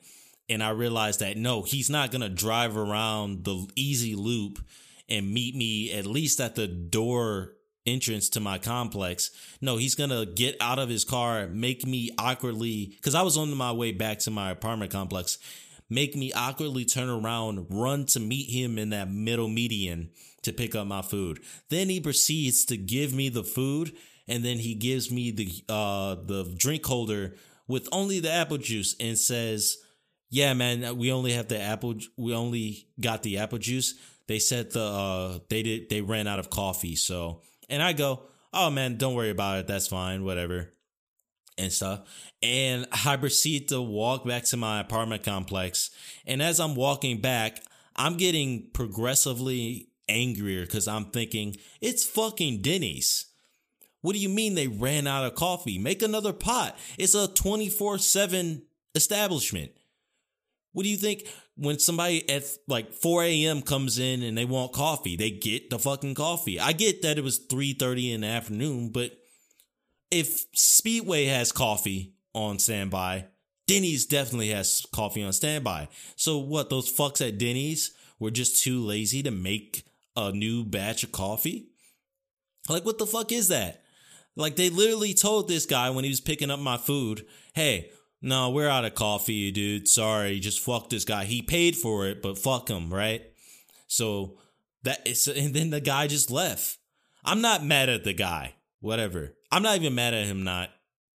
and 0.50 0.64
I 0.64 0.70
realized 0.70 1.20
that 1.20 1.38
no, 1.38 1.64
he's 1.64 1.90
not 1.90 2.12
going 2.12 2.22
to 2.22 2.30
drive 2.30 2.78
around 2.78 3.44
the 3.44 3.68
easy 3.76 4.16
loop 4.16 4.60
and 5.10 5.34
meet 5.34 5.56
me 5.56 5.92
at 5.92 6.06
least 6.06 6.40
at 6.40 6.56
the 6.56 6.68
door 6.68 7.54
entrance 7.86 8.30
to 8.30 8.40
my 8.40 8.58
complex. 8.58 9.32
No, 9.60 9.76
he's 9.76 9.96
going 9.96 10.10
to 10.10 10.26
get 10.26 10.56
out 10.62 10.80
of 10.80 10.88
his 10.88 11.04
car, 11.04 11.48
make 11.48 11.86
me 11.86 12.12
awkwardly 12.18 12.98
cuz 13.02 13.16
I 13.16 13.22
was 13.22 13.38
on 13.38 13.54
my 13.56 13.72
way 13.72 13.92
back 13.92 14.20
to 14.20 14.32
my 14.32 14.52
apartment 14.52 14.92
complex, 14.92 15.38
make 15.94 16.16
me 16.16 16.32
awkwardly 16.34 16.86
turn 16.86 17.10
around, 17.10 17.68
run 17.70 18.06
to 18.08 18.20
meet 18.20 18.50
him 18.50 18.78
in 18.78 18.90
that 18.90 19.12
middle 19.12 19.48
median 19.48 20.10
to 20.44 20.54
pick 20.54 20.76
up 20.76 20.88
my 20.88 21.02
food. 21.02 21.40
Then 21.70 21.90
he 21.90 22.00
proceeds 22.00 22.66
to 22.66 22.78
give 22.78 23.14
me 23.14 23.30
the 23.30 23.44
food 23.44 23.94
and 24.28 24.44
then 24.44 24.58
he 24.58 24.76
gives 24.76 25.12
me 25.12 25.32
the 25.32 25.50
uh 25.70 26.16
the 26.16 26.54
drink 26.58 26.86
holder 26.86 27.36
with 27.68 27.88
only 27.92 28.20
the 28.20 28.32
apple 28.32 28.58
juice 28.58 28.96
and 29.00 29.18
says, 29.18 29.78
"Yeah, 30.30 30.54
man, 30.54 30.98
we 30.98 31.12
only 31.12 31.34
have 31.34 31.48
the 31.48 31.60
apple 31.60 31.96
we 32.18 32.34
only 32.34 32.88
got 33.00 33.24
the 33.24 33.38
apple 33.38 33.60
juice. 33.60 33.96
They 34.28 34.40
said 34.40 34.72
the 34.72 34.84
uh 34.84 35.40
they 35.50 35.64
did 35.64 35.90
they 35.90 36.02
ran 36.02 36.28
out 36.28 36.40
of 36.40 36.50
coffee." 36.50 36.96
So, 36.96 37.42
and 37.70 37.82
I 37.82 37.94
go, 37.94 38.24
"Oh 38.54 38.70
man, 38.70 38.98
don't 38.98 39.16
worry 39.16 39.30
about 39.30 39.60
it. 39.60 39.68
That's 39.68 39.88
fine. 39.88 40.24
Whatever." 40.24 40.72
And 41.58 41.72
stuff. 41.72 42.02
And 42.42 42.88
I 43.06 43.16
proceed 43.16 43.70
to 43.70 43.82
walk 43.82 44.26
back 44.26 44.44
to 44.46 44.58
my 44.58 44.80
apartment 44.80 45.24
complex. 45.24 45.92
And 46.26 46.42
as 46.42 46.60
I'm 46.60 46.74
walking 46.74 47.22
back, 47.22 47.62
I'm 47.96 48.18
getting 48.18 48.70
progressively 48.74 49.90
angrier 50.10 50.62
because 50.62 50.88
I'm 50.88 51.06
thinking, 51.06 51.56
it's 51.80 52.06
fucking 52.06 52.62
Denny's. 52.62 53.28
What 54.02 54.14
do 54.14 54.20
you 54.20 54.30
mean 54.30 54.56
they 54.56 54.68
ran 54.68 55.08
out 55.08 55.26
of 55.26 55.36
coffee? 55.36 55.80
Make 55.80 56.02
another 56.02 56.34
pot. 56.34 56.78
It's 56.98 57.16
a 57.16 57.28
24 57.28 58.00
7 58.00 58.64
establishment. 58.96 59.72
What 60.74 60.84
do 60.84 60.90
you 60.90 60.98
think 60.98 61.28
when 61.56 61.80
somebody 61.80 62.28
at 62.30 62.44
like 62.68 62.92
4 62.92 63.24
a.m. 63.24 63.62
comes 63.62 64.00
in 64.00 64.24
and 64.24 64.38
they 64.38 64.44
want 64.44 64.74
coffee? 64.74 65.16
They 65.16 65.30
get 65.30 65.70
the 65.70 65.80
fucking 65.80 66.16
coffee. 66.16 66.60
I 66.60 66.74
get 66.74 67.02
that 67.04 67.18
it 67.18 67.24
was 67.24 67.40
3:30 67.48 68.14
in 68.14 68.22
the 68.22 68.28
afternoon, 68.28 68.90
but 68.90 69.12
if 70.14 70.46
Speedway 70.54 71.26
has 71.26 71.52
coffee 71.52 72.14
on 72.36 72.60
standby, 72.60 73.26
Denny's 73.68 74.06
definitely 74.06 74.50
has 74.50 74.86
coffee 74.94 75.24
on 75.24 75.34
standby. 75.34 75.90
So 76.16 76.38
what? 76.38 76.70
Those 76.70 76.94
fucks 76.94 77.26
at 77.26 77.40
Denny's 77.40 77.92
were 78.20 78.32
just 78.32 78.62
too 78.64 78.80
lazy 78.80 79.24
to 79.24 79.32
make 79.32 79.86
a 80.16 80.32
new 80.32 80.64
batch 80.64 81.04
of 81.04 81.12
coffee. 81.12 81.70
Like 82.70 82.86
what 82.86 83.00
the 83.00 83.08
fuck 83.08 83.32
is 83.32 83.48
that? 83.48 83.82
Like 84.36 84.56
they 84.56 84.70
literally 84.70 85.16
told 85.16 85.48
this 85.48 85.66
guy 85.66 85.90
when 85.90 86.04
he 86.04 86.10
was 86.10 86.22
picking 86.22 86.52
up 86.52 86.60
my 86.60 86.78
food, 86.78 87.26
"Hey, 87.56 87.90
no, 88.22 88.52
we're 88.52 88.70
out 88.70 88.86
of 88.86 88.94
coffee, 88.94 89.52
dude. 89.52 89.88
Sorry, 89.88 90.40
just 90.40 90.60
fuck 90.60 90.90
this 90.90 91.06
guy. 91.06 91.26
He 91.26 91.42
paid 91.42 91.76
for 91.76 92.08
it, 92.08 92.22
but 92.22 92.38
fuck 92.38 92.70
him, 92.70 92.94
right?" 92.94 93.24
So 93.88 94.38
that 94.84 95.08
is, 95.08 95.28
and 95.28 95.56
then 95.56 95.72
the 95.72 95.82
guy 95.82 96.06
just 96.06 96.30
left. 96.30 96.78
I'm 97.26 97.42
not 97.42 97.66
mad 97.66 97.90
at 97.90 98.04
the 98.04 98.14
guy. 98.14 98.56
Whatever. 98.80 99.38
I'm 99.54 99.62
not 99.62 99.76
even 99.76 99.94
mad 99.94 100.16
at 100.16 100.26
him 100.26 100.44
not 100.44 100.72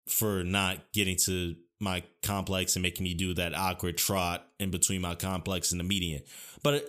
for 0.07 0.45
not 0.45 0.93
getting 0.93 1.17
to 1.25 1.57
my 1.81 2.05
complex 2.23 2.77
and 2.77 2.85
making 2.85 3.03
me 3.03 3.15
do 3.15 3.35
that 3.35 3.53
awkward 3.53 3.99
trot 3.99 4.47
in 4.61 4.71
between 4.71 5.01
my 5.01 5.17
complex 5.17 5.73
and 5.73 5.81
the 5.81 5.85
median. 5.85 6.23
But 6.63 6.89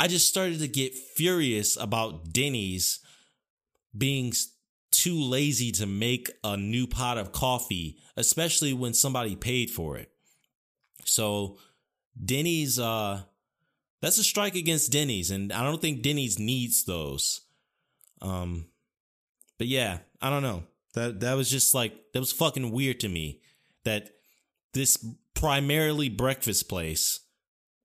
I 0.00 0.08
just 0.08 0.26
started 0.26 0.58
to 0.58 0.66
get 0.66 0.94
furious 0.94 1.76
about 1.76 2.32
Denny's 2.32 2.98
being 3.96 4.32
too 4.90 5.14
lazy 5.20 5.70
to 5.72 5.86
make 5.86 6.28
a 6.42 6.56
new 6.56 6.88
pot 6.88 7.18
of 7.18 7.30
coffee, 7.30 7.98
especially 8.16 8.72
when 8.72 8.92
somebody 8.92 9.36
paid 9.36 9.70
for 9.70 9.96
it. 9.96 10.10
So 11.04 11.58
Denny's 12.22 12.80
uh 12.80 13.22
that's 14.02 14.18
a 14.18 14.24
strike 14.24 14.56
against 14.56 14.90
Denny's 14.90 15.30
and 15.30 15.52
I 15.52 15.62
don't 15.62 15.80
think 15.80 16.02
Denny's 16.02 16.40
needs 16.40 16.84
those. 16.84 17.42
Um 18.20 18.66
but 19.56 19.68
yeah, 19.68 19.98
I 20.20 20.30
don't 20.30 20.42
know. 20.42 20.64
That 20.94 21.20
that 21.20 21.34
was 21.34 21.50
just 21.50 21.74
like 21.74 21.94
that 22.12 22.20
was 22.20 22.32
fucking 22.32 22.70
weird 22.72 23.00
to 23.00 23.08
me 23.08 23.40
that 23.84 24.10
this 24.74 25.04
primarily 25.34 26.08
breakfast 26.08 26.68
place 26.68 27.20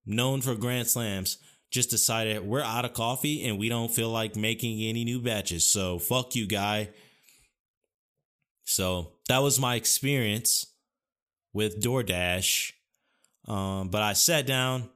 known 0.05 0.41
for 0.41 0.55
grand 0.55 0.87
slams 0.87 1.37
just 1.71 1.89
decided 1.89 2.45
we're 2.45 2.61
out 2.61 2.85
of 2.85 2.93
coffee 2.93 3.45
and 3.45 3.59
we 3.59 3.69
don't 3.69 3.91
feel 3.91 4.09
like 4.09 4.35
making 4.35 4.81
any 4.81 5.03
new 5.03 5.19
batches. 5.19 5.65
So 5.65 5.99
fuck 5.99 6.35
you, 6.35 6.47
guy. 6.47 6.89
So 8.63 9.11
that 9.27 9.39
was 9.39 9.59
my 9.59 9.75
experience 9.75 10.67
with 11.53 11.81
DoorDash. 11.81 12.71
Um, 13.47 13.89
but 13.89 14.01
I 14.01 14.13
sat 14.13 14.47
down, 14.47 14.89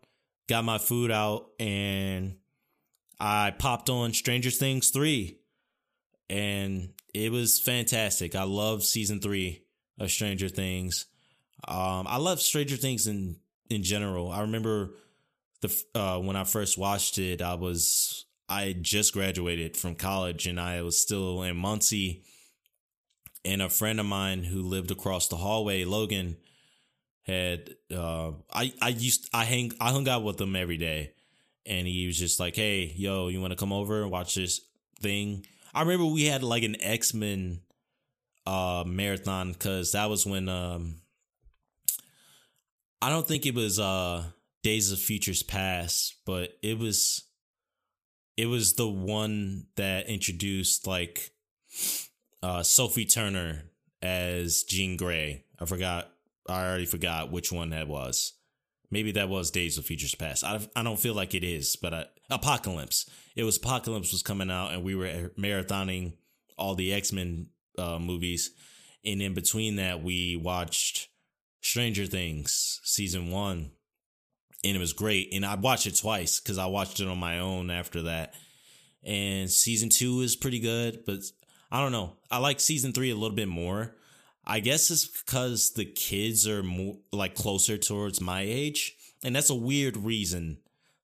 got 0.48 0.64
my 0.64 0.78
food 0.78 1.12
out, 1.12 1.50
and 1.60 2.36
I 3.20 3.52
popped 3.52 3.90
on 3.90 4.14
Stranger 4.14 4.50
Things 4.50 4.90
3. 4.90 5.38
And 6.30 6.94
it 7.14 7.32
was 7.32 7.60
fantastic. 7.60 8.36
I 8.36 8.44
love 8.44 8.84
season 8.84 9.20
three 9.20 9.64
of 10.00 10.12
Stranger 10.12 10.50
Things. 10.50 11.06
Um, 11.68 12.06
I 12.08 12.18
love 12.18 12.42
Stranger 12.42 12.78
Things 12.78 13.08
in 13.08 13.38
in 13.70 13.84
general. 13.84 14.32
I 14.32 14.42
remember 14.42 14.92
the 15.62 15.84
uh, 15.96 16.20
when 16.20 16.36
I 16.36 16.44
first 16.44 16.78
watched 16.78 17.18
it, 17.18 17.42
I 17.42 17.56
was 17.56 18.26
I 18.48 18.76
just 18.80 19.14
graduated 19.14 19.78
from 19.78 19.96
college 19.96 20.48
and 20.48 20.60
I 20.60 20.82
was 20.82 21.00
still 21.00 21.44
in 21.44 21.58
Muncie. 21.58 22.24
And 23.46 23.62
a 23.62 23.70
friend 23.70 24.00
of 24.00 24.06
mine 24.06 24.44
who 24.44 24.62
lived 24.62 24.92
across 24.92 25.30
the 25.30 25.38
hallway, 25.38 25.86
Logan, 25.86 26.36
had 27.24 27.76
uh, 27.94 28.32
I 28.52 28.74
I 28.82 28.90
used 28.90 29.30
I 29.34 29.46
hang 29.46 29.72
I 29.80 29.92
hung 29.92 30.10
out 30.10 30.24
with 30.24 30.42
him 30.42 30.56
every 30.56 30.78
day, 30.78 31.14
and 31.66 31.88
he 31.88 32.06
was 32.08 32.18
just 32.18 32.40
like, 32.40 32.56
"Hey, 32.56 32.94
yo, 32.98 33.30
you 33.30 33.40
want 33.40 33.52
to 33.52 33.58
come 33.58 33.72
over 33.72 34.02
and 34.02 34.12
watch 34.12 34.36
this 34.36 34.62
thing?" 35.00 35.46
I 35.74 35.82
remember 35.82 36.06
we 36.06 36.26
had 36.26 36.44
like 36.44 36.64
an 36.64 36.82
X 36.82 37.14
Men 37.14 37.62
uh, 38.46 38.84
marathon 38.86 39.52
because 39.54 39.92
that 39.92 40.10
was 40.10 40.26
when 40.26 40.50
um, 40.50 41.02
I 43.02 43.10
don't 43.10 43.28
think 43.28 43.46
it 43.46 43.56
was 43.56 43.80
uh 43.80 44.24
Days 44.64 44.92
of 44.92 45.00
Futures 45.00 45.44
Past, 45.44 46.16
but 46.26 46.58
it 46.62 46.78
was 46.78 47.24
it 48.36 48.48
was 48.48 48.74
the 48.74 48.88
one 48.88 49.68
that 49.76 50.10
introduced 50.10 50.88
like 50.88 51.32
uh 52.42 52.64
Sophie 52.64 53.06
Turner 53.06 53.64
as 54.02 54.64
Jean 54.64 54.98
Grey. 54.98 55.46
I 55.60 55.66
forgot 55.66 56.10
I 56.48 56.66
already 56.66 56.86
forgot 56.86 57.32
which 57.32 57.52
one 57.52 57.70
that 57.70 57.88
was. 57.88 58.34
Maybe 58.92 59.12
that 59.14 59.30
was 59.30 59.52
Days 59.52 59.78
of 59.78 59.86
Futures 59.86 60.16
Past. 60.16 60.44
I 60.44 60.60
I 60.76 60.84
don't 60.84 61.00
feel 61.00 61.14
like 61.14 61.36
it 61.36 61.44
is, 61.44 61.76
but 61.76 61.94
I, 61.94 62.06
Apocalypse. 62.30 63.10
It 63.36 63.44
was 63.44 63.58
Apocalypse 63.58 64.12
was 64.12 64.24
coming 64.24 64.52
out 64.52 64.72
and 64.74 64.84
we 64.84 64.96
were 64.96 65.32
marathoning 65.38 66.14
all 66.58 66.76
the 66.76 66.94
X-Men 66.94 67.48
uh, 67.78 68.00
movies 68.00 68.52
and 69.06 69.22
in 69.22 69.34
between 69.34 69.78
that 69.78 70.04
we 70.04 70.36
watched 70.36 71.08
Stranger 71.62 72.06
Things 72.06 72.82
season 72.84 73.32
1 73.32 73.72
and 74.64 74.76
it 74.76 74.80
was 74.80 74.94
great. 74.94 75.30
And 75.34 75.46
I 75.46 75.56
watched 75.56 75.88
it 75.88 75.98
twice 75.98 76.40
because 76.40 76.58
I 76.58 76.66
watched 76.66 77.00
it 77.00 77.08
on 77.08 77.18
my 77.18 77.40
own 77.40 77.70
after 77.70 78.04
that. 78.04 78.34
And 79.04 79.50
season 79.50 79.90
two 79.90 80.22
is 80.22 80.36
pretty 80.36 80.60
good, 80.60 81.06
but 81.06 81.20
I 81.72 81.82
don't 81.82 81.94
know. 81.94 82.18
I 82.30 82.40
like 82.40 82.60
season 82.60 82.92
three 82.92 83.12
a 83.12 83.16
little 83.16 83.36
bit 83.36 83.48
more. 83.48 83.96
I 84.50 84.60
guess 84.60 84.90
it's 84.90 85.06
because 85.06 85.74
the 85.74 85.86
kids 85.86 86.48
are 86.48 86.64
more 86.64 86.98
like 87.12 87.36
closer 87.36 87.78
towards 87.78 88.20
my 88.20 88.42
age, 88.42 88.98
and 89.24 89.36
that's 89.36 89.52
a 89.52 89.56
weird 89.56 89.96
reason 89.96 90.58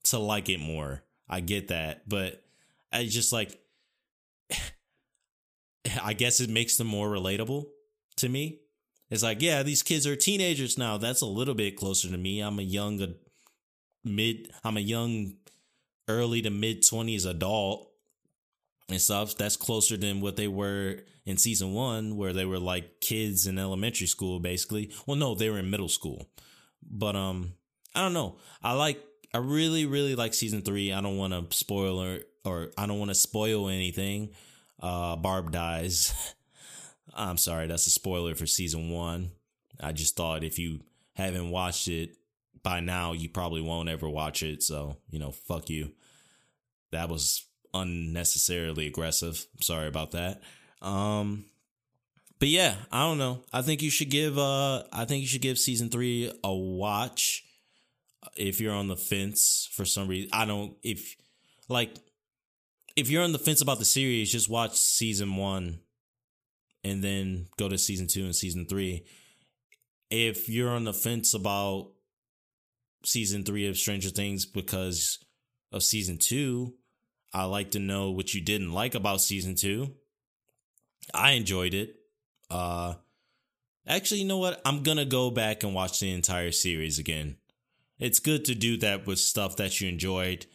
to 0.06 0.20
like 0.20 0.50
it 0.50 0.60
more. 0.60 1.04
I 1.30 1.42
get 1.42 1.68
that, 1.68 2.10
but 2.10 2.44
I 2.92 3.06
just 3.06 3.32
like. 3.32 3.60
I 6.04 6.14
guess 6.14 6.40
it 6.40 6.50
makes 6.50 6.78
them 6.78 6.88
more 6.88 7.10
relatable 7.10 7.66
to 8.18 8.28
me. 8.28 8.62
It's 9.12 9.22
like, 9.22 9.40
yeah, 9.40 9.62
these 9.62 9.84
kids 9.84 10.08
are 10.08 10.16
teenagers 10.16 10.80
now. 10.80 10.98
That's 10.98 11.22
a 11.22 11.28
little 11.28 11.54
bit 11.54 11.76
closer 11.76 12.10
to 12.10 12.18
me. 12.18 12.40
I'm 12.40 12.58
a 12.58 12.64
young 12.64 13.16
mid 14.04 14.52
I'm 14.64 14.78
a 14.78 14.82
young 14.82 15.34
early 16.08 16.42
to 16.42 16.50
mid 16.50 16.82
20s 16.82 17.30
adult 17.30 17.90
and 18.90 19.02
stuff 19.02 19.36
that's 19.36 19.58
closer 19.58 19.98
than 19.98 20.22
what 20.22 20.36
they 20.36 20.48
were 20.48 21.00
in 21.26 21.38
season 21.38 21.74
1 21.74 22.16
where 22.16 22.34
they 22.34 22.46
were 22.46 22.60
like 22.60 23.00
kids 23.02 23.48
in 23.48 23.58
elementary 23.58 24.08
school 24.08 24.40
basically. 24.40 24.92
Well 25.06 25.18
no, 25.18 25.36
they 25.36 25.50
were 25.50 25.60
in 25.60 25.70
middle 25.70 25.90
school. 25.90 26.30
But 26.84 27.16
um 27.16 27.54
I 27.94 28.02
don't 28.02 28.14
know. 28.14 28.38
I 28.64 28.74
like 28.74 29.04
I 29.34 29.40
really 29.40 29.86
really 29.86 30.16
like 30.16 30.34
season 30.34 30.62
3. 30.62 30.94
I 30.94 31.02
don't 31.02 31.18
want 31.18 31.34
to 31.34 31.56
spoil 31.56 32.02
or, 32.02 32.20
or 32.44 32.72
I 32.78 32.86
don't 32.86 33.00
want 33.00 33.10
to 33.10 33.16
spoil 33.16 33.70
anything. 33.70 34.30
Uh 34.80 35.16
Barb 35.16 35.52
dies. 35.52 36.34
I'm 37.14 37.38
sorry, 37.38 37.68
that's 37.68 37.88
a 37.88 37.92
spoiler 37.92 38.36
for 38.36 38.46
season 38.46 38.90
1. 38.90 39.32
I 39.80 39.92
just 39.94 40.16
thought 40.16 40.44
if 40.44 40.60
you 40.60 40.82
haven't 41.14 41.50
watched 41.50 41.88
it 41.88 42.18
by 42.62 42.80
now, 42.82 43.14
you 43.14 43.30
probably 43.30 43.62
won't 43.62 43.90
ever 43.90 44.10
watch 44.10 44.44
it. 44.44 44.64
So, 44.64 44.98
you 45.10 45.20
know, 45.20 45.32
fuck 45.32 45.70
you. 45.70 45.92
That 46.92 47.10
was 47.10 47.46
unnecessarily 47.76 48.88
aggressive. 48.88 49.46
Sorry 49.62 49.88
about 49.88 50.12
that. 50.12 50.42
Um, 50.82 51.46
but 52.40 52.48
yeah, 52.48 52.76
I 52.92 53.04
don't 53.04 53.18
know. 53.18 53.44
I 53.54 53.62
think 53.62 53.82
you 53.82 53.90
should 53.92 54.10
give, 54.10 54.38
uh, 54.38 54.84
I 54.92 55.06
think 55.06 55.22
you 55.22 55.28
should 55.28 55.42
give 55.42 55.58
season 55.58 55.90
three 55.90 56.32
a 56.44 56.54
watch 56.54 57.44
if 58.36 58.60
you're 58.60 58.74
on 58.74 58.88
the 58.88 58.98
fence 58.98 59.70
for 59.74 59.86
some 59.86 60.08
reason. 60.08 60.30
I 60.34 60.46
don't, 60.46 60.76
if, 60.82 61.16
like, 61.70 61.94
if 62.96 63.10
you're 63.10 63.24
on 63.24 63.34
the 63.34 63.40
fence 63.40 63.62
about 63.62 63.80
the 63.80 63.86
series, 63.86 64.32
just 64.32 64.50
watch 64.50 64.76
season 64.76 65.36
one 65.36 65.80
and 66.84 67.04
then 67.04 67.48
go 67.58 67.70
to 67.70 67.78
season 67.78 68.08
two 68.08 68.24
and 68.24 68.36
season 68.36 68.66
three 68.68 69.06
if 70.10 70.50
you're 70.50 70.70
on 70.70 70.84
the 70.84 70.94
fence 70.94 71.34
about 71.34 71.92
season 73.04 73.44
three 73.44 73.68
of 73.68 73.78
Stranger 73.78 74.10
Things 74.10 74.46
because 74.46 75.20
of 75.72 75.84
season 75.84 76.18
two, 76.18 76.74
I 77.36 77.44
like 77.44 77.72
to 77.72 77.80
know 77.80 78.12
what 78.12 78.34
you 78.34 78.42
didn't 78.42 78.72
like 78.72 78.96
about 78.96 79.20
season 79.20 79.56
two. 79.56 79.94
I 81.14 81.32
enjoyed 81.32 81.74
it. 81.74 81.98
Uh 82.50 82.96
actually, 83.86 84.22
you 84.22 84.28
know 84.28 84.38
what? 84.38 84.62
I'm 84.66 84.84
gonna 84.84 85.06
go 85.06 85.30
back 85.30 85.64
and 85.64 85.76
watch 85.76 86.00
the 86.00 86.14
entire 86.14 86.52
series 86.52 86.98
again. 86.98 87.36
It's 88.00 88.20
good 88.20 88.46
to 88.46 88.56
do 88.56 88.78
that 88.78 89.06
with 89.06 89.20
stuff 89.20 89.58
that 89.58 89.80
you 89.82 89.90
enjoyed, 89.90 90.46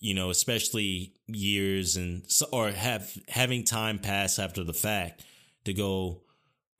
you 0.00 0.14
know, 0.14 0.30
especially 0.30 1.14
years 1.28 1.96
and 1.96 2.24
or 2.52 2.70
have 2.70 3.16
having 3.28 3.62
time 3.62 3.98
pass 3.98 4.38
after 4.38 4.64
the 4.64 4.74
fact 4.74 5.24
to 5.64 5.72
go 5.72 6.22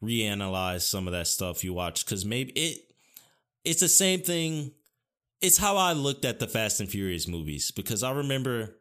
reanalyze 0.03 0.83
some 0.83 1.07
of 1.07 1.13
that 1.13 1.27
stuff 1.27 1.63
you 1.63 1.73
watched 1.73 2.05
because 2.05 2.25
maybe 2.25 2.53
it 2.53 2.89
it's 3.65 3.81
the 3.81 3.89
same 3.89 4.21
thing. 4.21 4.73
It's 5.41 5.59
how 5.59 5.77
I 5.77 5.93
looked 5.93 6.25
at 6.25 6.41
the 6.41 6.49
Fast 6.49 6.81
and 6.81 6.89
Furious 6.89 7.29
movies 7.29 7.71
because 7.71 8.03
I 8.03 8.11
remember, 8.11 8.78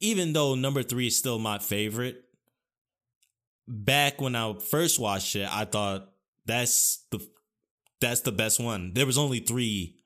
even 0.00 0.32
though 0.32 0.54
number 0.54 0.82
three 0.82 1.08
is 1.08 1.16
still 1.16 1.38
my 1.38 1.58
favorite, 1.58 2.24
back 3.68 4.20
when 4.20 4.34
I 4.34 4.54
first 4.54 4.98
watched 4.98 5.36
it, 5.36 5.48
I 5.50 5.64
thought 5.64 6.10
that's 6.46 7.04
the 7.10 7.26
that's 8.00 8.22
the 8.22 8.32
best 8.32 8.58
one. 8.58 8.92
There 8.94 9.06
was 9.06 9.18
only 9.18 9.40
three, 9.40 9.96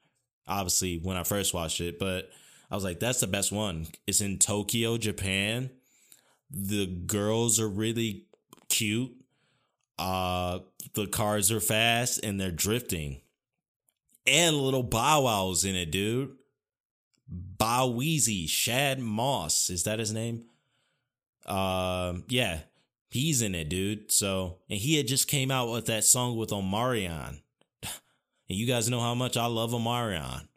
obviously, 0.46 0.98
when 0.98 1.16
I 1.16 1.22
first 1.22 1.54
watched 1.54 1.80
it, 1.80 1.98
but 1.98 2.28
I 2.70 2.74
was 2.74 2.82
like, 2.84 2.98
that's 2.98 3.20
the 3.20 3.28
best 3.28 3.52
one. 3.52 3.86
It's 4.06 4.20
in 4.20 4.38
Tokyo, 4.38 4.96
Japan. 4.98 5.70
The 6.50 6.86
girls 6.86 7.60
are 7.60 7.68
really 7.68 8.26
cute. 8.68 9.12
Uh, 9.96 10.58
the 10.94 11.06
cars 11.06 11.52
are 11.52 11.60
fast 11.60 12.24
and 12.24 12.40
they're 12.40 12.50
drifting. 12.50 13.20
And 14.26 14.56
little 14.56 14.82
Bow 14.82 15.22
Wow's 15.22 15.64
in 15.64 15.76
it, 15.76 15.92
dude. 15.92 16.36
Bow 17.34 18.00
Shad 18.46 19.00
Moss, 19.00 19.68
is 19.70 19.84
that 19.84 19.98
his 19.98 20.12
name? 20.12 20.44
Uh, 21.44 22.14
yeah, 22.28 22.60
he's 23.10 23.42
in 23.42 23.54
it, 23.54 23.68
dude. 23.68 24.12
So, 24.12 24.58
and 24.70 24.78
he 24.78 24.96
had 24.96 25.08
just 25.08 25.28
came 25.28 25.50
out 25.50 25.70
with 25.70 25.86
that 25.86 26.04
song 26.04 26.36
with 26.36 26.50
Omarion. 26.50 27.40
And 28.46 28.58
you 28.58 28.66
guys 28.66 28.90
know 28.90 29.00
how 29.00 29.14
much 29.14 29.38
I 29.38 29.46
love 29.46 29.70
Omarion. 29.70 30.48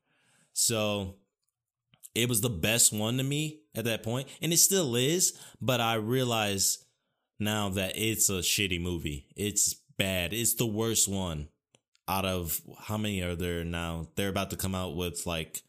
So, 0.52 1.16
it 2.14 2.28
was 2.28 2.42
the 2.42 2.50
best 2.50 2.92
one 2.92 3.16
to 3.16 3.24
me 3.24 3.62
at 3.74 3.86
that 3.86 4.04
point, 4.04 4.28
and 4.42 4.52
it 4.52 4.58
still 4.58 4.98
is. 4.98 5.40
But 5.62 5.80
I 5.80 5.94
realize 5.94 6.84
now 7.40 7.70
that 7.70 7.94
it's 7.96 8.30
a 8.30 8.40
shitty 8.40 8.82
movie. 8.82 9.28
It's 9.38 9.74
bad. 9.98 10.34
It's 10.34 10.56
the 10.56 10.66
worst 10.66 11.08
one 11.08 11.48
out 12.10 12.26
of 12.26 12.60
how 12.78 12.98
many 12.98 13.22
are 13.22 13.36
there 13.36 13.64
now? 13.64 14.08
They're 14.16 14.28
about 14.28 14.50
to 14.50 14.58
come 14.58 14.76
out 14.76 14.98
with 14.98 15.26
like 15.26 15.62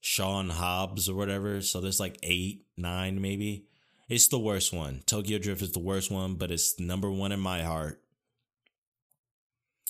Sean 0.00 0.48
Hobbs 0.48 1.08
or 1.08 1.14
whatever. 1.14 1.60
So 1.60 1.80
there's 1.80 2.00
like 2.00 2.18
eight, 2.22 2.64
nine 2.76 3.20
maybe. 3.20 3.66
It's 4.08 4.28
the 4.28 4.38
worst 4.38 4.72
one. 4.72 5.02
Tokyo 5.06 5.38
Drift 5.38 5.62
is 5.62 5.72
the 5.72 5.78
worst 5.78 6.10
one, 6.10 6.34
but 6.34 6.50
it's 6.50 6.80
number 6.80 7.10
one 7.10 7.32
in 7.32 7.40
my 7.40 7.62
heart. 7.62 8.02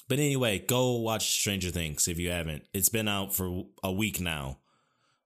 But 0.08 0.18
anyway, 0.18 0.58
go 0.58 0.96
watch 0.96 1.30
Stranger 1.30 1.70
Things 1.70 2.08
if 2.08 2.18
you 2.18 2.30
haven't. 2.30 2.64
It's 2.74 2.88
been 2.88 3.08
out 3.08 3.34
for 3.34 3.62
a 3.82 3.92
week 3.92 4.20
now. 4.20 4.58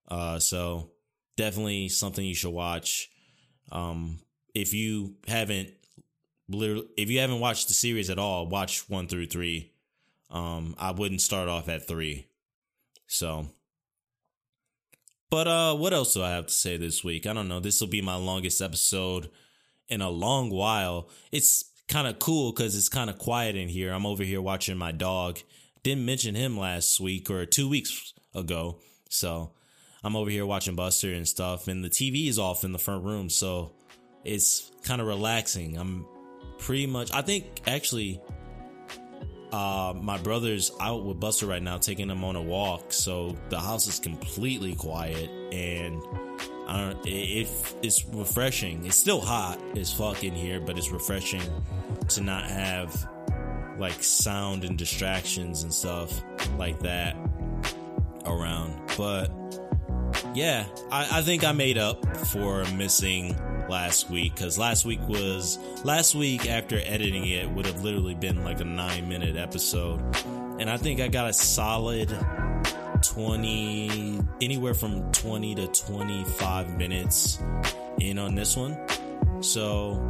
Uh, 0.06 0.38
so 0.38 0.90
definitely 1.36 1.88
something 1.88 2.24
you 2.24 2.34
should 2.34 2.52
watch. 2.52 3.10
Um, 3.72 4.20
if 4.54 4.74
you 4.74 5.16
haven't 5.26 5.70
literally, 6.48 6.86
if 6.96 7.10
you 7.10 7.20
haven't 7.20 7.40
watched 7.40 7.68
the 7.68 7.74
series 7.74 8.10
at 8.10 8.18
all, 8.18 8.46
watch 8.46 8.88
one 8.88 9.08
through 9.08 9.26
three. 9.26 9.72
Um, 10.30 10.74
I 10.78 10.90
wouldn't 10.90 11.20
start 11.20 11.48
off 11.48 11.68
at 11.68 11.88
three. 11.88 12.26
So, 13.06 13.48
but 15.30 15.48
uh, 15.48 15.74
what 15.74 15.92
else 15.92 16.14
do 16.14 16.22
I 16.22 16.30
have 16.30 16.46
to 16.46 16.52
say 16.52 16.76
this 16.76 17.02
week? 17.02 17.26
I 17.26 17.32
don't 17.32 17.48
know. 17.48 17.60
This 17.60 17.80
will 17.80 17.88
be 17.88 18.02
my 18.02 18.16
longest 18.16 18.60
episode 18.60 19.30
in 19.88 20.00
a 20.00 20.10
long 20.10 20.50
while. 20.50 21.08
It's 21.32 21.64
kind 21.88 22.06
of 22.06 22.18
cool 22.18 22.52
because 22.52 22.76
it's 22.76 22.88
kind 22.88 23.10
of 23.10 23.18
quiet 23.18 23.56
in 23.56 23.68
here. 23.68 23.92
I'm 23.92 24.06
over 24.06 24.22
here 24.22 24.40
watching 24.40 24.76
my 24.76 24.92
dog. 24.92 25.40
Didn't 25.82 26.06
mention 26.06 26.34
him 26.34 26.58
last 26.58 27.00
week 27.00 27.30
or 27.30 27.44
two 27.46 27.68
weeks 27.68 28.14
ago. 28.34 28.78
So 29.10 29.52
I'm 30.02 30.16
over 30.16 30.30
here 30.30 30.46
watching 30.46 30.74
Buster 30.74 31.12
and 31.12 31.26
stuff, 31.26 31.68
and 31.68 31.84
the 31.84 31.90
TV 31.90 32.28
is 32.28 32.38
off 32.38 32.64
in 32.64 32.72
the 32.72 32.78
front 32.78 33.04
room. 33.04 33.30
So 33.30 33.72
it's 34.24 34.70
kind 34.82 35.00
of 35.00 35.06
relaxing. 35.06 35.76
I'm 35.76 36.06
pretty 36.58 36.86
much, 36.86 37.12
I 37.12 37.22
think 37.22 37.62
actually, 37.66 38.20
uh, 39.54 39.94
my 39.94 40.18
brother's 40.18 40.72
out 40.80 41.04
with 41.04 41.20
Buster 41.20 41.46
right 41.46 41.62
now, 41.62 41.78
taking 41.78 42.10
him 42.10 42.24
on 42.24 42.34
a 42.34 42.42
walk. 42.42 42.92
So 42.92 43.36
the 43.50 43.60
house 43.60 43.86
is 43.86 44.00
completely 44.00 44.74
quiet 44.74 45.30
and 45.52 46.02
I 46.66 46.80
don't, 46.80 47.06
it, 47.06 47.48
it's 47.80 48.04
refreshing. 48.06 48.84
It's 48.84 48.96
still 48.96 49.20
hot 49.20 49.60
as 49.76 49.92
fuck 49.92 50.24
in 50.24 50.34
here, 50.34 50.58
but 50.58 50.76
it's 50.76 50.90
refreshing 50.90 51.42
to 52.08 52.20
not 52.20 52.50
have 52.50 53.08
like 53.78 54.02
sound 54.02 54.64
and 54.64 54.76
distractions 54.76 55.62
and 55.62 55.72
stuff 55.72 56.20
like 56.58 56.80
that 56.80 57.16
around. 58.26 58.74
But 58.96 59.30
yeah, 60.34 60.66
I, 60.90 61.18
I 61.18 61.22
think 61.22 61.44
I 61.44 61.52
made 61.52 61.78
up 61.78 62.04
for 62.26 62.64
missing 62.72 63.36
last 63.74 64.08
week 64.08 64.32
because 64.36 64.56
last 64.56 64.84
week 64.84 65.00
was 65.08 65.58
last 65.82 66.14
week 66.14 66.48
after 66.48 66.78
editing 66.84 67.26
it 67.26 67.50
would 67.50 67.66
have 67.66 67.82
literally 67.82 68.14
been 68.14 68.44
like 68.44 68.60
a 68.60 68.64
nine 68.64 69.08
minute 69.08 69.34
episode. 69.34 70.00
And 70.60 70.70
i 70.70 70.76
think 70.76 71.00
i 71.00 71.08
got 71.08 71.28
a 71.28 71.32
solid 71.32 72.08
20 73.02 74.20
anywhere 74.40 74.74
from 74.74 75.10
20 75.10 75.56
to 75.56 75.66
25 75.66 76.78
minutes 76.78 77.42
in 77.98 78.20
on 78.20 78.36
this 78.36 78.56
one. 78.56 78.78
So 79.42 80.08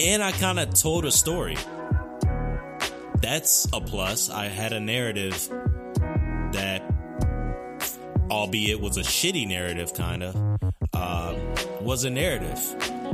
and 0.00 0.20
i 0.20 0.32
kind 0.32 0.58
of 0.58 0.74
told 0.74 1.04
a 1.04 1.12
story. 1.12 1.56
That's 3.22 3.68
a 3.72 3.80
plus. 3.80 4.28
I 4.28 4.46
had 4.48 4.72
a 4.72 4.80
narrative 4.80 5.48
that 6.50 6.82
albeit 8.28 8.80
was 8.80 8.96
a 8.96 9.02
shitty 9.02 9.46
narrative 9.46 9.94
kind 9.94 10.24
of 10.24 10.34
uh, 10.92 11.34
was 11.86 12.02
a 12.02 12.10
narrative. 12.10 12.58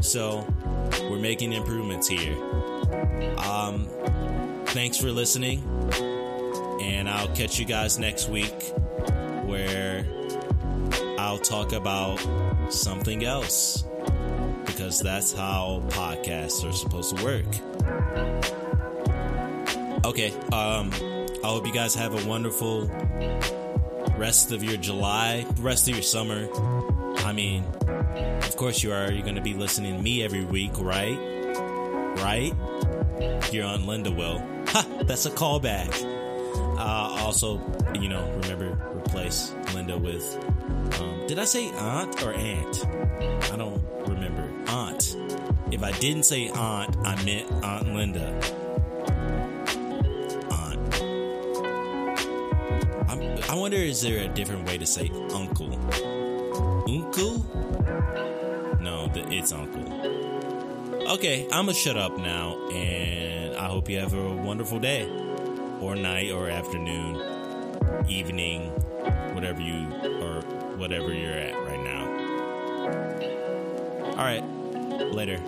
So 0.00 0.46
we're 1.02 1.18
making 1.18 1.52
improvements 1.52 2.08
here. 2.08 2.34
Um, 3.36 3.86
thanks 4.66 4.96
for 4.96 5.12
listening, 5.12 5.62
and 6.80 7.06
I'll 7.08 7.28
catch 7.28 7.58
you 7.58 7.66
guys 7.66 7.98
next 7.98 8.30
week 8.30 8.72
where 9.44 10.06
I'll 11.18 11.38
talk 11.38 11.72
about 11.72 12.18
something 12.70 13.24
else 13.24 13.84
because 14.64 15.00
that's 15.00 15.34
how 15.34 15.82
podcasts 15.88 16.66
are 16.66 16.72
supposed 16.72 17.16
to 17.16 17.24
work. 17.24 17.44
Okay, 20.06 20.30
um, 20.50 20.90
I 21.44 21.46
hope 21.46 21.66
you 21.66 21.74
guys 21.74 21.94
have 21.94 22.14
a 22.14 22.26
wonderful 22.26 22.86
rest 24.16 24.50
of 24.50 24.64
your 24.64 24.78
July, 24.78 25.44
rest 25.58 25.88
of 25.88 25.94
your 25.94 26.02
summer. 26.02 26.48
I 27.18 27.32
mean, 27.32 27.64
of 28.16 28.56
course 28.56 28.82
you 28.82 28.92
are. 28.92 29.10
You're 29.10 29.22
going 29.22 29.36
to 29.36 29.42
be 29.42 29.54
listening 29.54 29.96
to 29.96 30.02
me 30.02 30.22
every 30.22 30.44
week, 30.44 30.72
right? 30.78 31.18
Right? 32.18 32.52
You're 33.52 33.66
on 33.66 33.86
Linda 33.86 34.10
Will. 34.10 34.38
Ha! 34.68 34.86
That's 35.02 35.26
a 35.26 35.30
callback. 35.30 35.90
Uh, 36.78 37.16
also, 37.24 37.60
you 37.94 38.08
know, 38.08 38.28
remember 38.42 38.78
replace 38.96 39.54
Linda 39.74 39.98
with. 39.98 40.38
Um, 41.00 41.26
did 41.26 41.38
I 41.38 41.44
say 41.44 41.70
aunt 41.70 42.22
or 42.22 42.32
aunt? 42.32 42.86
I 43.52 43.56
don't 43.56 43.82
remember. 44.06 44.48
Aunt. 44.70 45.16
If 45.70 45.82
I 45.82 45.92
didn't 45.92 46.24
say 46.24 46.48
aunt, 46.50 46.96
I 46.98 47.22
meant 47.24 47.50
Aunt 47.64 47.94
Linda. 47.94 48.28
Aunt. 50.50 50.94
I'm, 53.08 53.50
I 53.50 53.54
wonder, 53.54 53.76
is 53.78 54.02
there 54.02 54.18
a 54.24 54.28
different 54.28 54.66
way 54.66 54.78
to 54.78 54.86
say 54.86 55.10
uncle? 55.32 55.72
Uncle? 56.88 57.71
No, 58.82 59.08
it's 59.14 59.52
uncle. 59.52 59.92
Okay, 61.12 61.44
I'm 61.52 61.66
gonna 61.66 61.74
shut 61.74 61.96
up 61.96 62.18
now, 62.18 62.68
and 62.70 63.56
I 63.56 63.66
hope 63.66 63.88
you 63.88 64.00
have 64.00 64.12
a 64.12 64.34
wonderful 64.34 64.80
day, 64.80 65.08
or 65.80 65.94
night, 65.94 66.32
or 66.32 66.48
afternoon, 66.48 67.22
evening, 68.08 68.70
whatever 69.34 69.60
you 69.60 69.86
or 70.20 70.40
whatever 70.78 71.12
you're 71.12 71.32
at 71.32 71.54
right 71.64 71.80
now. 71.84 72.02
All 74.10 74.24
right, 74.24 74.42
later. 75.12 75.38